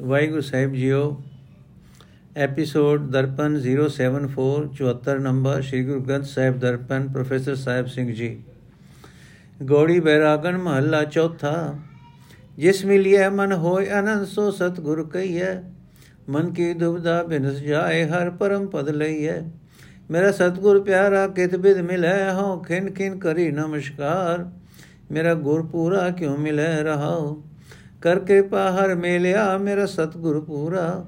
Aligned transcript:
Waheguru 0.00 0.40
Sahib 0.40 0.72
JIO 0.72 1.02
episode 2.36 3.00
Darpan 3.10 3.56
074 3.58 4.64
74 4.78 5.20
number 5.20 5.60
Sri 5.62 5.82
Guru 5.84 6.00
Granth 6.00 6.24
Sahib 6.24 6.58
Darpan 6.58 7.06
professor 7.08 7.54
Sahib 7.54 7.86
Singh 7.86 8.12
ji 8.12 8.36
Gauri 9.62 10.00
Bairagan 10.00 10.56
ਮਹੱਲਾ 10.56 11.02
ਚੌਥਾ 11.04 11.52
ਜਿਸ 12.58 12.84
ਮਿਲਿਐ 12.84 13.28
ਮਨ 13.30 13.52
ਹੋਇ 13.52 13.86
ਅਨੰਦ 13.98 14.24
ਸੋ 14.24 14.50
ਸਤਗੁਰ 14.50 15.04
ਕਹੀਐ 15.04 15.54
ਮਨ 16.28 16.52
ਕੀ 16.52 16.72
ਦੁਬਦਾ 16.74 17.22
ਬਿਨਸ 17.22 17.62
ਜਾਏ 17.62 18.04
ਹਰ 18.04 18.30
ਪਰਮ 18.30 18.66
ਪਦ 18.66 18.88
ਲਈਐ 18.88 19.40
ਮੇਰਾ 20.10 20.32
ਸਤਗੁਰ 20.32 20.82
ਪਿਆਰਾ 20.82 21.26
ਕਿਤ 21.28 21.56
ਬਿਦ 21.56 21.80
ਮਿਲੈ 21.82 22.32
ਹਉ 22.32 22.60
ਖਿਨ 22.62 22.90
ਖਿਨ 22.90 23.18
ਕਰੀ 23.18 23.50
ਨਮਸਕਾਰ 23.52 24.46
ਮੇਰਾ 25.10 25.34
ਗੁਰ 25.34 25.66
ਪੂਰਾ 25.66 26.08
ਕਿਉ 26.10 26.36
ਮਿਲੈ 26.36 26.72
ਰਹਾਉ 26.82 27.42
ਕਰ 28.04 28.18
ਕਿਰਪਾ 28.18 28.70
ਹਰ 28.70 28.94
ਮੇਲਿਆ 28.94 29.58
ਮੇਰਾ 29.58 29.86
ਸਤਗੁਰ 29.86 30.40
ਪੂਰਾ। 30.40 31.04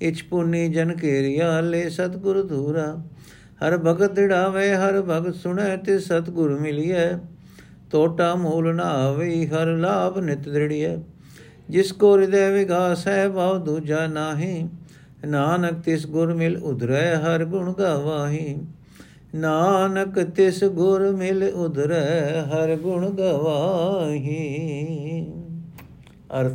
ਇਚ 0.00 0.22
ਪੁਨੀ 0.22 0.68
ਜਨ 0.68 0.92
ਕੇਰੀਆ 0.92 1.60
ਲੈ 1.60 1.88
ਸਤਗੁਰ 1.88 2.42
ਧੂਰਾ। 2.42 3.02
ਹਰ 3.62 3.78
ਭਗਤ 3.78 4.30
ਢਾਵੇ 4.30 4.74
ਹਰ 4.74 5.02
ਭਗਤ 5.02 5.34
ਸੁਣੈ 5.34 5.76
ਤੇ 5.76 5.98
ਸਤਗੁਰ 5.98 6.60
ਮਿਲਿਐ। 6.60 7.12
ਟੋਟਾ 7.90 8.34
ਮੂਲ 8.34 8.74
ਨਾ 8.74 8.82
ਆਵੇ, 8.82 9.46
ਹਰ 9.46 9.66
ਲਾਭ 9.66 10.18
ਨਿਤ 10.18 10.38
ਦ੍ਰਿੜੀਐ। 10.38 10.96
ਜਿਸ 11.70 11.92
ਕੋ 11.92 12.18
ਹਿਰਦੈ 12.18 12.50
ਵਿਗਾਸ 12.50 13.08
ਹੈ 13.08 13.28
ਭਾਵ 13.28 13.64
ਦੂਜਾ 13.64 14.06
ਨਾਹੀ। 14.06 14.68
ਨਾਨਕ 15.26 15.80
ਤਿਸ 15.80 16.06
ਗੁਰ 16.06 16.34
ਮਿਲ 16.34 16.56
ਉਧਰੈ, 16.56 17.16
ਹਰ 17.16 17.44
ਗੁਣ 17.44 17.72
ਗਵਾਹੀ। 17.72 18.58
ਨਾਨਕ 19.34 20.22
ਤਿਸ 20.22 20.64
ਗੁਰ 20.64 21.10
ਮਿਲ 21.10 21.44
ਉਧਰੈ, 21.44 22.42
ਹਰ 22.42 22.76
ਗੁਣ 22.76 23.10
ਗਵਾਹੀ। 23.10 25.41
ਅਰਥ 26.40 26.52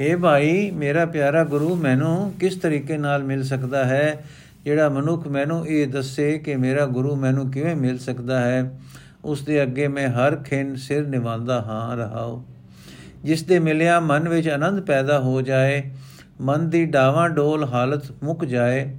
हे 0.00 0.18
ਭਾਈ, 0.18 0.70
ਮੇਰਾ 0.70 1.06
ਪਿਆਰਾ 1.06 1.44
ਗੁਰੂ, 1.44 1.76
ਮੈਨੂੰ 1.76 2.32
ਕਿਸ 2.40 2.56
ਤਰੀਕੇ 2.56 2.98
ਨਾਲ 2.98 3.24
ਮਿਲ 3.24 3.42
ਸਕਦਾ 3.42 3.84
ਹੈ? 3.84 4.24
ਜਿਹੜਾ 4.64 4.88
ਮਨੁੱਖ 4.88 5.28
ਮੈਨੂੰ 5.28 5.68
ਇਹ 5.68 5.88
ਦੱਸੇ 5.88 6.38
ਕਿ 6.38 6.56
ਮੇਰਾ 6.56 6.86
ਗੁਰੂ 6.86 7.16
ਮੈਨੂੰ 7.16 7.50
ਕਿਵੇਂ 7.50 7.76
ਮਿਲ 7.76 7.98
ਸਕਦਾ 7.98 8.40
ਹੈ? 8.40 8.80
ਉਸ 9.24 9.44
ਦੇ 9.44 9.62
ਅੱਗੇ 9.62 9.88
ਮੈਂ 9.88 10.08
ਹਰ 10.08 10.36
ਖਿੰ 10.36 10.76
ਸਿਰ 10.76 11.06
ਨਿਵਾਉਂਦਾ 11.06 11.62
ਹਾਂ 11.62 11.96
ਰਹਾਉ 11.96 12.42
ਜਿਸ 13.24 13.42
ਦੇ 13.42 13.58
ਮਿਲਿਆ 13.58 14.00
ਮਨ 14.00 14.28
ਵਿੱਚ 14.28 14.48
ਆਨੰਦ 14.48 14.80
ਪੈਦਾ 14.80 15.18
ਹੋ 15.18 15.42
ਜਾਏ, 15.42 15.82
ਮਨ 16.40 16.70
ਦੀ 16.70 16.84
ਡਾਵਾਂ 16.84 17.30
ਡੋਲ 17.30 17.64
ਹਾਲਤ 17.64 18.02
ਮੁੱਕ 18.22 18.44
ਜਾਏ, 18.44 18.96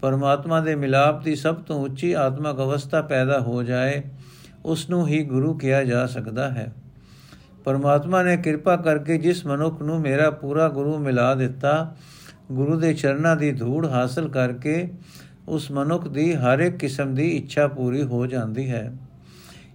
ਪਰਮਾਤਮਾ 0.00 0.60
ਦੇ 0.60 0.74
ਮਿਲਾਪ 0.74 1.22
ਦੀ 1.22 1.36
ਸਭ 1.36 1.54
ਤੋਂ 1.54 1.80
ਉੱਚੀ 1.80 2.12
ਆਤਮਿਕ 2.12 2.56
ਅਵਸਥਾ 2.56 3.02
ਪੈਦਾ 3.02 3.40
ਹੋ 3.40 3.62
ਜਾਏ 3.62 4.02
ਉਸ 4.64 4.90
ਨੂੰ 4.90 5.08
ਹੀ 5.08 5.24
ਗੁਰੂ 5.24 5.58
ਕਿਹਾ 5.58 5.84
ਜਾ 5.84 6.06
ਸਕਦਾ 6.06 6.50
ਹੈ। 6.50 6.72
ਪਰਮਾਤਮਾ 7.66 8.22
ਨੇ 8.22 8.36
ਕਿਰਪਾ 8.36 8.76
ਕਰਕੇ 8.76 9.18
ਜਿਸ 9.18 9.46
ਮਨੁੱਖ 9.46 9.82
ਨੂੰ 9.82 10.00
ਮੇਰਾ 10.00 10.30
ਪੂਰਾ 10.30 10.68
ਗੁਰੂ 10.68 10.98
ਮਿਲਾ 10.98 11.34
ਦਿੱਤਾ, 11.34 11.94
ਗੁਰੂ 12.52 12.76
ਦੇ 12.76 12.92
ਚਰਨਾਂ 12.94 13.36
ਦੀ 13.36 13.52
ਧੂੜ 13.52 13.86
ਹਾਸਲ 13.86 14.28
ਕਰਕੇ 14.28 14.88
ਉਸ 15.48 15.70
ਮਨੁੱਖ 15.70 16.08
ਦੀ 16.08 16.34
ਹਰ 16.34 16.58
ਇੱਕ 16.58 16.76
ਕਿਸਮ 16.76 17.14
ਦੀ 17.14 17.28
ਇੱਛਾ 17.30 17.66
ਪੂਰੀ 17.68 18.02
ਹੋ 18.02 18.26
ਜਾਂਦੀ 18.26 18.70
ਹੈ। 18.70 18.92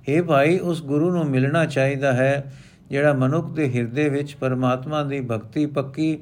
ਇਹ 0.08 0.22
ਭਾਈ, 0.23 0.58
ਉਸ 0.59 0.83
ਗੁਰੂ 0.83 1.11
ਨੂੰ 1.11 1.25
ਮਿਲਣਾ 1.25 1.66
ਚਾਹੀਦਾ 1.66 2.14
ਹੈ, 2.14 2.53
ਜਿਹੜਾ 2.89 3.14
ਮਨੁੱਖ 3.14 3.52
ਦੇ 3.52 3.70
ਹਿਰਦੇ 3.75 4.09
ਵਿੱਚ 4.09 4.36
ਪਰਮਾਤਮਾ 4.36 5.03
ਦੀ 5.03 5.20
ਭਗਤੀ 5.22 5.66
ਪੱਕੀ 5.66 6.17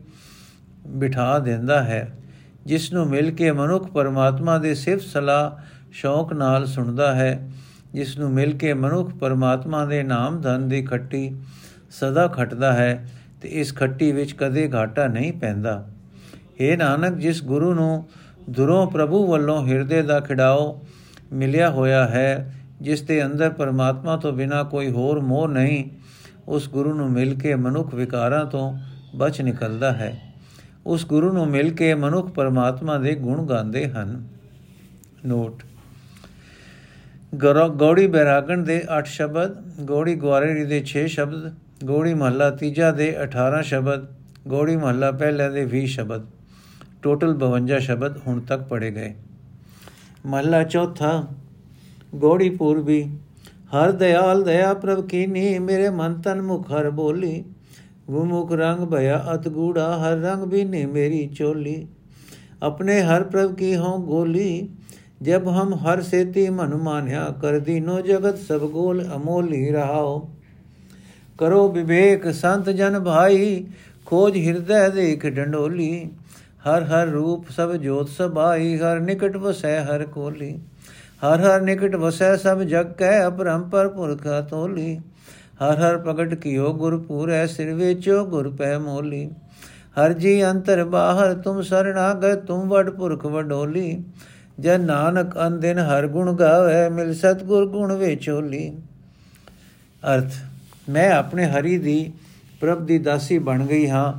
ਬਿਠਾ 0.87 1.39
ਦਿੰਦਾ 1.39 1.81
ਹੈ, 1.83 2.07
ਜਿਸ 2.65 2.91
ਨੂੰ 2.93 3.07
ਮਿਲ 3.07 3.31
ਕੇ 3.31 3.51
ਮਨੁੱਖ 3.51 3.91
ਪਰਮਾਤਮਾ 3.91 4.57
ਦੇ 4.57 4.73
ਸਿਫਤ 4.75 5.03
ਸਲਾਹ, 5.03 5.61
ਸ਼ੌਕ 5.91 6.33
ਨਾਲ 6.33 6.65
ਸੁਣਦਾ 6.65 7.15
ਹੈ। 7.15 7.49
ਜਿਸ 7.93 8.17
ਨੂੰ 8.17 8.31
ਮਿਲ 8.31 8.57
ਕੇ 8.57 8.73
ਮਨੁੱਖ 8.73 9.13
ਪਰਮਾਤਮਾ 9.13 9.85
ਦੇ 9.85 10.03
ਨਾਮ 10.03 10.41
ਧਨ 10.41 10.67
ਦੀ 10.67 10.81
ਖੱਟੀ 10.81 11.35
ਸਦਾ 11.89 12.27
ਖਟਦਾ 12.27 12.73
ਹੈ 12.73 13.09
ਤੇ 13.41 13.49
ਇਸ 13.49 13.75
ਖੱਟੀ 13.75 14.11
ਵਿੱਚ 14.11 14.33
ਕਦੇ 14.33 14.69
ਘਾਟਾ 14.73 15.07
ਨਹੀਂ 15.07 15.33
ਪੈਂਦਾ। 15.33 15.87
ਏ 16.61 16.75
ਨਾਨਕ, 16.75 17.17
ਜਿਸ 17.17 17.43
ਗੁਰੂ 17.43 17.73
ਨੂੰ 17.73 18.07
ਦੁਰੋਂ 18.49 18.91
ਪ੍ਰਭੂ 18.91 19.27
ਵੱਲੋਂ 19.27 19.67
ਹਿਰਦੇ 19.67 20.01
ਦਾ 20.01 20.19
ਖਿਡਾਓ 20.19 20.81
ਮਿਲਿਆ 21.33 21.69
ਹੋਇਆ 21.69 22.07
ਹੈ, 22.07 22.55
ਜਿਸ 22.81 23.01
ਦੇ 23.01 23.25
ਅੰਦਰ 23.25 23.49
ਪਰਮਾਤਮਾ 23.49 24.17
ਤੋਂ 24.17 24.33
ਬਿਨਾ 24.33 24.63
ਕੋਈ 24.63 24.91
ਹੋਰ 24.91 25.19
ਮੋਹ 25.19 25.47
ਨਹੀਂ, 25.47 25.89
ਉਸ 26.47 26.69
ਗੁਰੂ 26.69 26.93
ਨੂੰ 26.93 27.11
ਮਿਲ 27.11 27.39
ਕੇ 27.39 27.55
ਮਨੁੱਖ 27.55 27.93
ਵਿਕਾਰਾਂ 27.95 28.45
ਤੋਂ 28.45 28.77
ਬਚ 29.15 29.41
ਨਿਕਲਦਾ 29.41 29.91
ਹੈ। 29.91 30.33
ਉਸ 30.85 31.05
ਗੁਰੂ 31.05 31.31
ਨੂੰ 31.33 31.47
ਮਿਲ 31.47 31.73
ਕੇ 31.73 31.93
ਮਨੁੱਖ 31.93 32.29
ਪਰਮਾਤਮਾ 32.29 32.97
ਦੇ 32.97 33.15
ਗੁਣ 33.15 33.45
ਗਾਉਂਦੇ 33.45 33.89
ਹਨ। 33.89 34.27
ਨੋਟ 35.25 35.63
ਗੌੜੀ 37.35 38.07
ਬੈਰਾਗਣ 38.07 38.63
ਦੇ 38.63 38.83
8 38.99 39.05
ਸ਼ਬਦ, 39.05 39.55
ਗੌੜੀ 39.81 40.15
ਗਵਾਰੇੜੀ 40.15 40.65
ਦੇ 40.65 40.83
6 40.85 41.07
ਸ਼ਬਦ, 41.07 41.51
ਗੌੜੀ 41.85 42.13
ਮਹੱਲਾ 42.13 42.49
ਤੀਜਾ 42.49 42.91
ਦੇ 42.91 43.15
18 43.23 43.61
ਸ਼ਬਦ, 43.61 44.07
ਗੌੜੀ 44.47 44.75
ਮਹੱਲਾ 44.75 45.11
ਪਹਿਲਾ 45.11 45.49
ਦੇ 45.49 45.65
20 45.65 45.85
ਸ਼ਬਦ। 45.85 46.25
ਟੋਟਲ 47.01 47.33
52 47.33 47.79
ਸ਼ਬਦ 47.79 48.17
ਹੁਣ 48.27 48.39
ਤੱਕ 48.39 48.61
ਪੜੇ 48.61 48.91
ਗਏ। 48.91 49.13
ਮਹੱਲਾ 50.25 50.63
ਚੌਥਾ, 50.63 51.27
ਗੌੜੀ 52.15 52.49
ਪੂਰਬੀ, 52.49 53.03
ਹਰ 53.75 53.91
ਦਇਆਲ 53.91 54.43
ਦਇਆ 54.43 54.73
ਪ੍ਰਭ 54.73 55.07
ਕੀਨੀ, 55.07 55.59
ਮੇਰੇ 55.59 55.89
ਮਨ 55.89 56.21
ਤਨ 56.21 56.41
ਮੁਖ 56.41 56.71
ਹਰ 56.71 56.89
ਬੋਲੀ। 56.89 57.43
ਗੁਮੁਖ 58.09 58.51
ਰੰਗ 58.51 58.79
ਭਇਆ 58.87 59.23
ਅਤ 59.33 59.47
ਗੂੜਾ, 59.47 59.97
ਹਰ 59.97 60.17
ਰੰਗ 60.17 60.43
ਵੀ 60.43 60.63
ਨੇ 60.63 60.85
ਮੇਰੀ 60.85 61.27
ਚੋਲੀ। 61.27 61.87
ਆਪਣੇ 62.63 63.01
ਹਰ 63.01 63.23
ਪ੍ਰਭ 63.23 63.55
ਕੀ 63.55 63.75
ਹੋਂ 63.75 63.97
ਗੋਲੀ 63.99 64.69
ਜਬ 65.21 65.47
ਹਮ 65.47 65.73
ਹਰ 65.73 66.01
ਸੇਤੀ 66.01 66.49
ਮਨ 66.49 66.75
ਮਾਨਿਆ, 66.75 67.35
ਕਰ 67.41 67.59
ਦੀਨੋ 67.59 68.01
ਜਗਤ 68.01 68.37
ਸਭ 68.37 68.59
ਗੋਲ 68.59 69.05
ਅਮੋਲੀ 69.15 69.71
ਰਹਾਓ। 69.71 70.29
ਕਰੋ 71.37 71.67
ਵਿਵੇਕ 71.67 72.31
ਸੰਤ 72.33 72.69
ਜਨ 72.69 72.99
ਭਾਈ, 72.99 73.65
ਖੋਜ 74.05 74.37
ਹਿਰਦੈ 74.37 74.89
ਦੇਖ 74.89 75.25
ਡੰਡੋਲੀ। 75.25 76.09
ਹਰ 76.67 76.83
ਹਰ 76.83 77.07
ਰੂਪ 77.07 77.49
ਸਭ 77.49 77.73
ਜੋਤ 77.73 78.09
ਸਭਾਈ, 78.09 78.77
ਹਰ 78.77 78.99
ਨਿਕਟ 78.99 79.37
ਵਸੈ 79.37 79.83
ਹਰ 79.83 80.05
ਕੋਲੀ। 80.05 80.59
ਹਰ 81.23 81.39
ਹਰ 81.39 81.61
ਨਿਕਟ 81.61 81.95
ਵਸੈ 81.95 82.35
ਸਭ 82.37 82.61
ਜਗ 82.61 82.91
ਕੈ 82.93 83.27
ਅਪਰੰਪਰ 83.27 83.87
ਪੁਰਖਾ 83.87 84.41
ਤੋਲੀ 84.41 84.97
ਹਰ 85.61 85.77
ਹਰ 85.77 85.97
ਪ੍ਰਗਟ 85.97 86.33
ਕੀਓ 86.33 86.73
ਗੁਰ 86.73 86.97
ਪੂਰੈ, 86.97 87.45
ਸਿਰ 87.45 87.73
ਵੇਚੋ 87.73 88.25
ਗੁਰ 88.25 88.49
ਪੈ 88.49 88.77
ਮੋਲੀ। 88.77 89.29
ਹਰ 89.97 90.13
ਜੀ 90.13 90.45
ਅੰਤਰ 90.45 90.83
ਬਾਹਰ, 90.83 91.33
ਤੁਮ 91.33 91.61
ਸਰਣਾ 91.61 92.13
ਗਏ 92.13 92.35
ਤੁਮ 92.35 92.69
ਵਡ 92.69 92.89
ਪੁਰਖ 92.89 93.25
ਵਡੋਲੀ। 93.25 94.03
ਜਨ 94.59 94.81
ਨਾਨਕ 94.81 95.37
ਅੰਦਿਨ 95.47 95.79
ਹਰ 95.79 96.07
ਗੁਣ 96.07 96.33
ਗਾਵੇ, 96.33 96.89
ਮਿਲ 96.89 97.13
ਸਤਗੁਰ 97.13 97.65
ਗੁਣ 97.65 97.93
ਵੇਚੋਲੀ 97.93 98.69
ਅਰਥ, 100.03 100.31
ਮੈਂ 100.89 101.11
ਆਪਣੇ 101.11 101.45
ਹਰੀ 101.45 101.77
ਦੀ 101.77 102.13
ਪ੍ਰਭ 102.61 102.85
ਦੀ 102.85 102.97
ਦਾਸੀ 102.97 103.37
ਬਣ 103.37 103.65
ਗਈ 103.65 103.89
ਹਾਂ। 103.89 104.13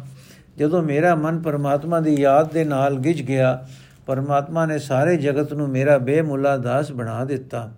ਜਦੋਂ 0.58 0.82
ਮੇਰਾ 0.82 1.14
ਮਨ 1.14 1.38
ਪਰਮਾਤਮਾ 1.38 2.00
ਦੀ 2.00 2.14
ਯਾਦ 2.20 2.52
ਦੇ 2.52 2.64
ਨਾਲ 2.64 2.98
ਗਿਜ 2.98 3.22
ਗਿਆ, 3.22 3.66
ਪਰਮਾਤਮਾ 4.06 4.66
ਨੇ 4.66 4.78
ਸਾਰੇ 4.78 5.16
ਜਗਤ 5.16 5.52
ਨੂੰ 5.52 5.68
ਮੇਰਾ 5.68 5.98
ਬੇਮੁੱਲਾ 5.98 6.56
ਦਾਸ 6.56 6.92
ਬਣਾ 6.92 7.24
ਦਿੱਤਾ। 7.24 7.72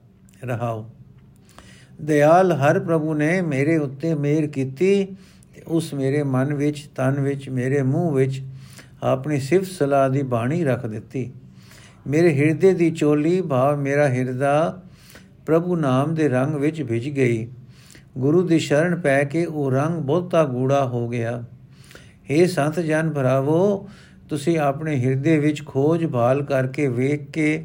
ਰਹਾਓ। 0.45 0.91
ਦਇਆਲ 2.03 2.53
ਹਰ 2.53 2.81
ਪ੍ਰਭੂ 2.81 3.15
ਨੇ 3.15 3.41
ਮੇਰੇ 3.41 3.77
ਉੱਤੇ 3.77 4.15
ਮਿਹਰ 4.15 4.47
ਕੀਤੀ, 4.47 5.05
ਤੇ 5.55 5.63
ਉਸ 5.67 5.95
ਮੇਰੇ 5.95 6.23
ਮਨ 6.23 6.55
ਵਿੱਚ, 6.55 6.89
ਤਨ 6.97 7.21
ਵਿੱਚ, 7.21 7.49
ਮੇਰੇ 7.49 7.83
ਮੂੰਹ 7.83 8.13
ਵਿੱਚ 8.13 8.43
ਆਪਣੀ 9.03 9.41
ਸਿਫਤ 9.41 9.67
ਸਲਾਹ 9.67 10.11
ਦੀ 10.11 10.23
ਬਾਣੀ 10.23 10.65
ਰੱਖ 10.65 10.87
ਦਿੱਤੀ। 10.87 11.33
ਮੇਰੇ 12.07 12.35
ਹਿਰਦੇ 12.35 12.75
ਦੀ 12.75 12.91
ਚੋਲੀ 12.91 13.41
ਭਾਵ 13.41 13.79
ਮੇਰਾ 13.79 14.09
ਹਿਰਦਾ 14.09 14.83
ਪ੍ਰਭੂ 15.47 15.77
ਨਾਮ 15.77 16.15
ਦੇ 16.15 16.29
ਰੰਗ 16.29 16.55
ਵਿੱਚ 16.55 16.83
ਭਿਜ 16.83 17.09
ਗਈ। 17.09 17.49
ਗੁਰੂ 18.19 18.43
ਦੀ 18.43 18.59
ਸ਼ਰਨ 18.59 18.97
ਪੈ 19.01 19.25
ਕੇ 19.25 19.45
ਉਹ 19.45 19.71
ਰੰਗ 19.71 19.95
ਬਹੁਤਾ 19.95 20.45
ਗੂੜਾ 20.45 20.85
ਹੋ 20.85 21.09
ਗਿਆ। 21.09 21.45
हे 22.31 22.49
ਸੰਤ 22.49 22.81
ਜਨ 22.81 23.11
ਭਰਾਵੋ, 23.11 23.89
ਤੁਸੀਂ 24.29 24.59
ਆਪਣੇ 24.59 25.05
ਹਿਰਦੇ 25.05 25.39
ਵਿੱਚ 25.39 25.67
ਖੋਜ 25.67 26.07
ਭਾਲ 26.07 26.43
ਕਰਕੇ 26.43 26.89
ਵੇਖ 26.89 27.31
ਕੇ 27.31 27.65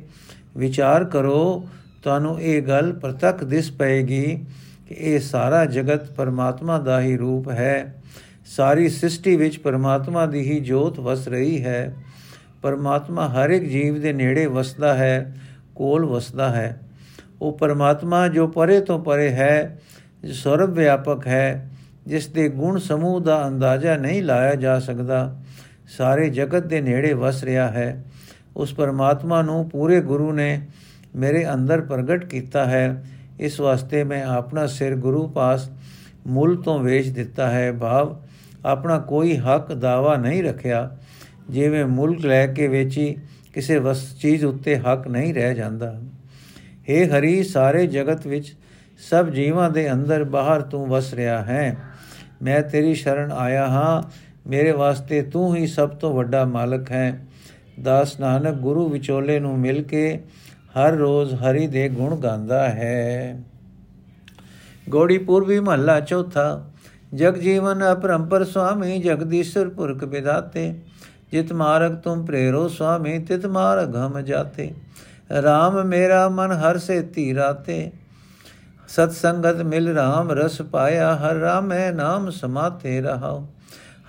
ਵਿਚਾਰ 0.57 1.05
ਕਰੋ। 1.05 1.67
ਤੁਹਾਨੂੰ 2.03 2.41
ਇਹ 2.41 2.61
ਗੱਲ 2.61 2.93
ਪ੍ਰਤੱਖ 2.93 3.43
ਦਿਸ 3.43 3.71
ਪਏਗੀ 3.71 4.45
ਕਿ 4.87 4.95
ਇਹ 4.95 5.19
ਸਾਰਾ 5.19 5.65
ਜਗਤ 5.65 6.11
ਪਰਮਾਤਮਾ 6.11 6.79
ਦਾ 6.79 7.01
ਹੀ 7.01 7.17
ਰੂਪ 7.17 7.49
ਹੈ। 7.49 8.03
ਸਾਰੀ 8.45 8.89
ਸ੍ਰਿਸ਼ਟੀ 8.89 9.35
ਵਿੱਚ 9.35 9.57
ਪਰਮਾਤਮਾ 9.59 10.25
ਦੀ 10.25 10.39
ਹੀ 10.39 10.59
ਜੋਤ 10.59 10.99
ਵਸ 10.99 11.27
ਰਹੀ 11.27 11.63
ਹੈ। 11.63 11.95
ਪਰਮਾਤਮਾ 12.61 13.29
ਹਰ 13.29 13.49
ਇੱਕ 13.49 13.65
ਜੀਵ 13.65 14.01
ਦੇ 14.01 14.13
ਨੇੜੇ 14.13 14.45
ਵਸਦਾ 14.45 14.93
ਹੈ, 14.93 15.35
ਕੋਲ 15.75 16.05
ਵਸਦਾ 16.05 16.49
ਹੈ। 16.49 16.81
ਉਹ 17.41 17.57
ਪਰਮਾਤਮਾ 17.57 18.27
ਜੋ 18.27 18.47
ਪਰੇ 18.47 18.81
ਤੋਂ 18.81 18.99
ਪਰੇ 18.99 19.29
ਹੈ, 19.29 19.79
ਜੋ 20.25 20.33
ਸਰਵ 20.33 20.71
ਵਿਆਪਕ 20.71 21.27
ਹੈ, 21.27 21.69
ਜਿਸ 22.07 22.27
ਦੇ 22.27 22.49
ਗੁਣ 22.49 22.79
ਸਮੂਹ 22.79 23.21
ਦਾ 23.21 23.47
ਅੰਦਾਜ਼ਾ 23.47 23.97
ਨਹੀਂ 23.97 24.23
ਲਾਇਆ 24.23 24.55
ਜਾ 24.55 24.79
ਸਕਦਾ, 24.79 25.39
ਸਾਰੇ 25.97 26.29
ਜਗਤ 26.29 26.65
ਦੇ 26.65 26.81
ਨੇੜੇ 26.81 27.13
ਵਸ 27.13 27.43
ਰਿਹਾ 27.43 27.67
ਹੈ। 27.67 28.05
ਉਸ 28.57 28.73
ਪਰਮਾਤਮਾ 28.73 29.41
ਨੂੰ 29.41 29.69
ਪੂਰੇ 29.69 30.01
ਗੁਰੂ 30.01 30.31
ਨੇ 30.31 30.61
ਮੇਰੇ 31.15 31.53
ਅੰਦਰ 31.53 31.81
ਪ੍ਰਗਟ 31.81 32.25
ਕੀਤਾ 32.25 32.65
ਹੈ। 32.65 33.05
ਇਸ 33.39 33.59
ਵਾਸਤੇ 33.59 34.03
ਮੈਂ 34.03 34.23
ਆਪਣਾ 34.25 34.67
ਸਿਰ 34.67 34.95
ਗੁਰੂ 34.95 35.27
ਪਾਸ 35.27 35.69
ਮੁੱਲ 36.27 36.55
ਤੋਂ 36.55 36.79
ਵੇਚ 36.79 37.09
ਦਿੱਤਾ 37.09 37.49
ਹੈ। 37.49 37.71
ਭਾਵ 37.71 38.21
ਆਪਣਾ 38.65 38.99
ਕੋਈ 38.99 39.37
ਹੱਕ 39.37 39.73
ਦਾਵਾ 39.73 40.15
ਨਹੀਂ 40.15 40.43
ਰੱਖਿਆ। 40.43 40.97
ਜਿਵੇਂ 41.49 41.85
ਮੁਲਕ 41.85 42.25
ਲੈ 42.25 42.47
ਕੇ 42.47 42.67
ਵੇਚੀ, 42.67 43.17
ਕਿਸੇ 43.53 43.77
ਵਸ, 43.77 44.15
ਚੀਜ਼ 44.15 44.45
ਉੱਤੇ 44.45 44.77
ਹੱਕ 44.77 45.07
ਨਹੀਂ 45.07 45.33
ਰਹਿ 45.33 45.55
ਜਾਂਦਾ। 45.55 46.01
हे 46.63 47.09
ਹਰੀ, 47.09 47.43
ਸਾਰੇ 47.43 47.87
ਜਗਤ 47.87 48.27
ਵਿੱਚ 48.27 48.55
ਸਭ 49.09 49.29
ਜੀਵਾਂ 49.29 49.69
ਦੇ 49.69 49.91
ਅੰਦਰ 49.91 50.23
ਬਾਹਰ 50.23 50.61
ਤੂੰ 50.61 50.87
ਵਸ 50.87 51.13
ਰਿਹਾ 51.13 51.41
ਹੈ। 51.41 51.77
ਮੈਂ 52.41 52.61
ਤੇਰੀ 52.61 52.93
ਸ਼ਰਨ 52.93 53.31
ਆਇਆ 53.31 53.67
ਹਾਂ। 53.67 54.03
ਮੇਰੇ 54.49 54.71
ਵਾਸਤੇ 54.71 55.21
ਤੂੰ 55.21 55.55
ਹੀ 55.55 55.67
ਸਭ 55.67 55.89
ਤੋਂ 55.89 56.15
ਵੱਡਾ 56.15 56.45
ਮਾਲਕ 56.45 56.91
ਹੈ। 56.91 57.27
ਦਾਸ 57.81 58.19
ਨਾਨਕ 58.19 58.55
ਗੁਰੂ 58.55 58.89
ਵਿਚੋਲੇ 58.89 59.39
ਨੂੰ 59.39 59.59
ਮਿਲ 59.59 59.83
ਕੇ 59.83 60.19
ਹਰ 60.51 60.91
ਰੋਜ਼ 60.91 61.35
ਹਰੀ 61.35 61.67
ਦੇ 61.67 61.89
ਗੁਣ 61.89 62.15
ਗਾਉਂਦਾ 62.15 62.69
ਹੈ। 62.69 63.43
ਗੋੜੀ 64.89 65.17
ਪੂਰਬੀ 65.17 65.59
ਮਹੱਲਾ 65.59 65.99
ਚੌਥਾ। 65.99 66.71
ਜਗ 67.15 67.37
ਜੀਵਨ 67.37 67.91
ਅਪਰੰਪਰ 67.91 68.43
ਸੁਆਮੀ 68.43 68.99
ਜਗਦੀਸ਼ਰ 68.99 69.69
ਪੁਰਖ 69.69 70.03
ਵਿਦਾਤੇ 70.03 70.73
ਜਿਤ 71.31 71.53
ਮਾਰਗ 71.53 71.95
ਤੁਮ 71.95 72.25
ਪ੍ਰੇਰੋ 72.25 72.67
ਸੁਆਮੀ 72.67 73.17
ਤਿਤ 73.19 73.45
ਮਾਰਗ 73.45 73.95
ਹਮ 73.95 74.19
ਜਾਤੇ 74.21 74.69
RAM 75.37 75.83
ਮੇਰਾ 75.85 76.27
ਮਨ 76.29 76.51
ਹਰ 76.53 76.77
ਸੇ 76.77 77.01
ਧੀਰਾਤੇ 77.15 77.89
ਸਤ 78.89 79.11
ਸੰਗਤ 79.11 79.61
ਮਿਲ 79.63 79.97
RAM 79.97 80.31
ਰਸ 80.33 80.61
ਪਾਇਆ 80.61 81.13
ਹਰ 81.17 81.35
ਰਾਮੈ 81.35 81.91
ਨਾਮ 81.91 82.29
ਸਮਾਤੇ 82.29 82.99
ਰਹਾਉ 83.01 83.45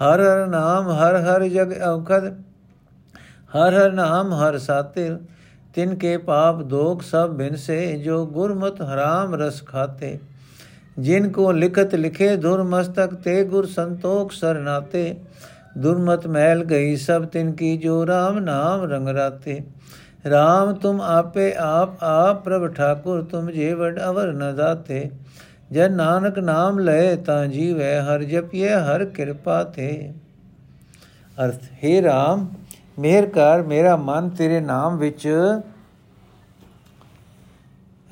ਹਰ 0.03 0.21
ਹਰ 0.21 0.47
ਨਾਮ 0.47 0.91
ਹਰ 0.91 1.17
ਹਰ 1.23 1.47
ਜਗ 1.49 1.73
ਔਖਦ 1.83 2.33
ਹਰ 3.57 3.75
ਹਰ 3.75 3.93
ਨਾਮ 3.93 4.33
ਹਰ 4.35 4.59
ਸਾਤੇ 4.59 5.11
ਤਿਨ 5.75 5.95
ਕੇ 5.95 6.17
ਪਾਪ 6.17 6.63
ਦੋਖ 6.63 7.03
ਸਭ 7.03 7.31
ਬਿਨ 7.31 7.57
ਸੇ 7.57 7.97
ਜੋ 7.97 8.25
ਗੁਰਮਤ 8.27 8.81
ਹਰਾਮ 8.83 9.35
ਰਸ 9.35 9.63
ਖਾਤੇ 9.67 10.19
ਜਿਨ 10.99 11.31
ਕੋ 11.33 11.51
ਲਿਖਤ 11.53 11.95
ਲਿਖੇ 11.95 12.37
ਧੁਰ 12.37 12.63
ਮਸਤਕ 12.63 13.15
ਤੇ 13.15 13.43
ਗੁਰ 13.45 13.67
ਸੰਤੋਖ 13.67 14.33
ਸਰਨਾਤੇ 14.33 15.15
ਦੁਰਮਤ 15.79 16.27
ਮਹਿਲ 16.27 16.65
ਗਈ, 16.65 16.97
ਸਭ 16.97 17.25
ਤਿਨ 17.25 17.53
ਕੀ 17.53 17.77
ਜੋ 17.77 18.05
RAM 18.05 18.41
ਨਾਮ 18.41 18.85
ਰੰਗ 18.85 19.09
ਰਾਤੇ। 19.09 19.61
RAM 20.27 20.75
ਤੁਮ 20.75 21.01
ਆਪੇ 21.01 21.55
ਆਪ 21.59 22.05
ਆਪ 22.05 22.45
ਪ੍ਰਭ 22.45 22.75
ਠਾਕੁਰ, 22.75 23.23
ਤੁਮ 23.23 23.51
ਜੇ 23.51 23.73
ਵਡ 23.75 24.01
ਅਵਰ 24.09 24.33
ਨ 24.33 24.57
ਦਾਤੇ। 24.57 25.11
ਜਨ 25.73 25.93
ਨਾਨਕ 25.93 26.39
ਨਾਮ 26.39 26.79
ਲਏ 26.79 27.17
ਤਾਂ 27.17 27.47
ਜੀਵੈ, 27.47 28.01
ਹਰ 28.03 28.23
ਜਪਿਏ 28.23 28.75
ਹਰ 28.75 29.05
ਕਿਰਪਾ 29.05 29.65
ਤੇ। 29.65 30.13
ਅਰਥ, 31.45 31.63
ਹੈ 31.85 32.03
RAM 32.03 32.47
ਮਿਹਰ 32.99 33.27
ਕਰ, 33.27 33.63
ਮੇਰਾ 33.63 33.97
ਮਨ 33.97 34.29
ਤੇਰੇ 34.29 34.61
ਨਾਮ 34.61 34.97
ਵਿੱਚ 34.97 35.29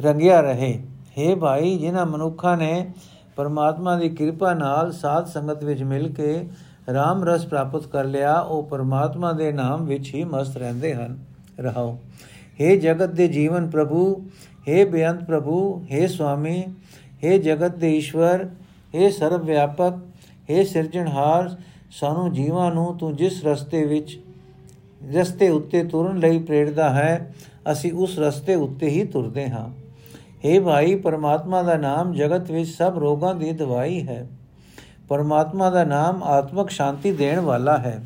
ਰੰਗਿਆ 0.00 0.40
ਰਹੇ। 0.40 0.82
हे 1.18 1.36
ਭਾਈ, 1.36 1.78
ਜਿਨ੍ਹਾਂ 1.78 2.06
ਮਨੁੱਖਾਂ 2.06 2.56
ਨੇ 2.56 2.90
ਪਰਮਾਤਮਾ 3.36 3.96
ਦੀ 3.96 4.08
ਕਿਰਪਾ 4.08 4.54
ਨਾਲ 4.54 4.92
ਸਾਧ 4.92 5.26
ਸੰਗਤ 5.26 5.64
ਵਿੱਚ 5.64 5.82
ਮਿਲ 5.82 6.12
ਕੇ 6.12 6.48
RAM 6.89 7.23
ਰਸ 7.25 7.45
ਪ੍ਰਾਪਤ 7.45 7.85
ਕਰ 7.87 8.05
ਲਿਆ 8.05 8.39
ਉਹ 8.39 8.63
ਪਰਮਾਤਮਾ 8.63 9.31
ਦੇ 9.33 9.51
ਨਾਮ 9.51 9.85
ਵਿੱਚ 9.85 10.13
ਹੀ 10.13 10.23
ਮਸਤ 10.23 10.57
ਰਹਿੰਦੇ 10.57 10.93
ਹਨ 10.93 11.17
ਰਹਾਓ 11.59 11.97
हे 12.59 12.75
ਜਗਤ 12.77 13.09
ਦੇ 13.09 13.27
ਜੀਵਨ 13.27 13.69
ਪ੍ਰਭੂ 13.69 14.05
हे 14.67 14.85
ਬੇਅੰਤ 14.87 15.23
ਪ੍ਰਭੂ 15.23 15.59
हे 15.91 16.07
ਸੁਆਮੀ 16.07 16.63
हे 17.23 17.37
ਜਗਤ 17.39 17.75
ਦੇ 17.75 17.95
ਈਸ਼ਵਰ 17.97 18.47
हे 18.93 19.11
ਸਰਵ 19.11 19.43
ਵਿਆਪਕ 19.43 19.99
हे 20.49 20.63
ਸਿਰਜਣਹਾਰ 20.65 21.49
ਸਾਨੂੰ 21.91 22.31
ਜੀਵਾਂ 22.33 22.71
ਨੂੰ 22.71 22.97
ਤੂੰ 22.97 23.15
ਜਿਸ 23.15 23.43
ਰਸਤੇ 23.45 23.83
ਵਿੱਚ 23.85 24.17
ਰਸਤੇ 25.11 25.49
ਉੱਤੇ 25.49 25.83
ਤੁਰਨ 25.83 26.19
ਲਈ 26.19 26.39
ਪ੍ਰੇਰਦਾ 26.39 26.89
ਹੈ 26.89 27.33
ਅਸੀਂ 27.71 27.91
ਉਸ 27.93 28.17
ਰਸਤੇ 28.19 28.55
ਉੱਤੇ 28.57 28.89
ਹੀ 28.89 29.03
ਤੁਰਦੇ 29.05 29.47
ਹਾਂ 29.49 29.69
हे 30.43 30.61
ਭਾਈ 30.63 30.95
ਪਰਮਾਤਮਾ 30.95 31.61
ਦਾ 31.63 31.75
ਨਾਮ 31.77 32.13
ਜਗਤ 32.13 32.51
ਵਿੱਚ 32.51 32.69
ਸਭ 32.69 32.97
ਰੋਗਾਂ 32.97 33.33
ਦੀ 33.35 33.51
ਦਵਾਈ 33.53 34.01
ਹੈ 34.07 34.25
ਪਰਮਾਤਮਾ 35.08 35.70
ਦਾ 35.70 35.84
ਨਾਮ 35.84 36.22
ਆਤਮਿਕ 36.22 36.70
ਸ਼ਾਂਤੀ 36.70 37.12
ਦੇਣ 37.12 37.40
ਵਾਲਾ 37.40 37.76
ਹੈ। 37.76 38.04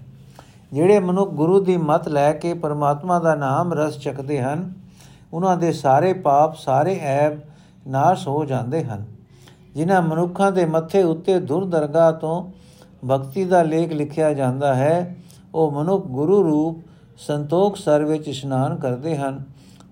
ਜਿਹੜੇ 0.73 0.99
ਮਨੁੱਖ 1.01 1.31
ਗੁਰੂ 1.31 1.65
ਦੀ 1.65 1.77
ਮਤ 1.77 2.09
ਲੈ 2.09 2.33
ਕੇ 2.33 2.55
ਪਰਮਾਤਮਾ 2.55 3.19
ਦਾ 3.19 3.35
ਨਾਮ 3.35 3.73
ਰਸ 3.73 3.99
ਚੱਕਦੇ 3.99 4.43
ਹਨ, 4.43 4.73
ਉਹਨਾਂ 5.33 5.57
ਦੇ 5.57 5.73
ਸਾਰੇ 5.73 6.13
ਪਾਪ, 6.13 6.57
ਸਾਰੇ 6.57 6.99
ਐਬ 7.03 7.39
ਨਾਸ਼ 7.87 8.29
ਹੋ 8.29 8.45
ਜਾਂਦੇ 8.45 8.85
ਹਨ। 8.85 9.05
ਜਿਨ੍ਹਾਂ 9.75 10.03
ਮਨੁੱਖਾਂ 10.03 10.53
ਦੇ 10.53 10.67
ਮੱਥੇ 10.67 11.03
ਉੱਤੇ 11.03 11.41
ਦੁਰਦਰਗਾ 11.41 12.13
ਤੋਂ 12.13 12.51
ਭਗਤੀ 13.11 13.45
ਦਾ 13.45 13.63
ਲੇਖ 13.63 13.93
ਲਿਖਿਆ 13.93 14.35
ਜਾਂਦਾ 14.35 14.75
ਹੈ, 14.75 15.17
ਉਹ 15.55 15.71
ਮਨੁੱਖ 15.71 16.07
ਗੁਰੂ 16.07 16.43
ਰੂਪ 16.43 16.79
ਸੰਤੋਖ 17.19 17.77
ਸਰ 17.77 18.05
ਵਿੱਚ 18.05 18.29
ਇਸ਼ਨਾਨ 18.29 18.77
ਕਰਦੇ 18.77 19.17
ਹਨ। 19.17 19.45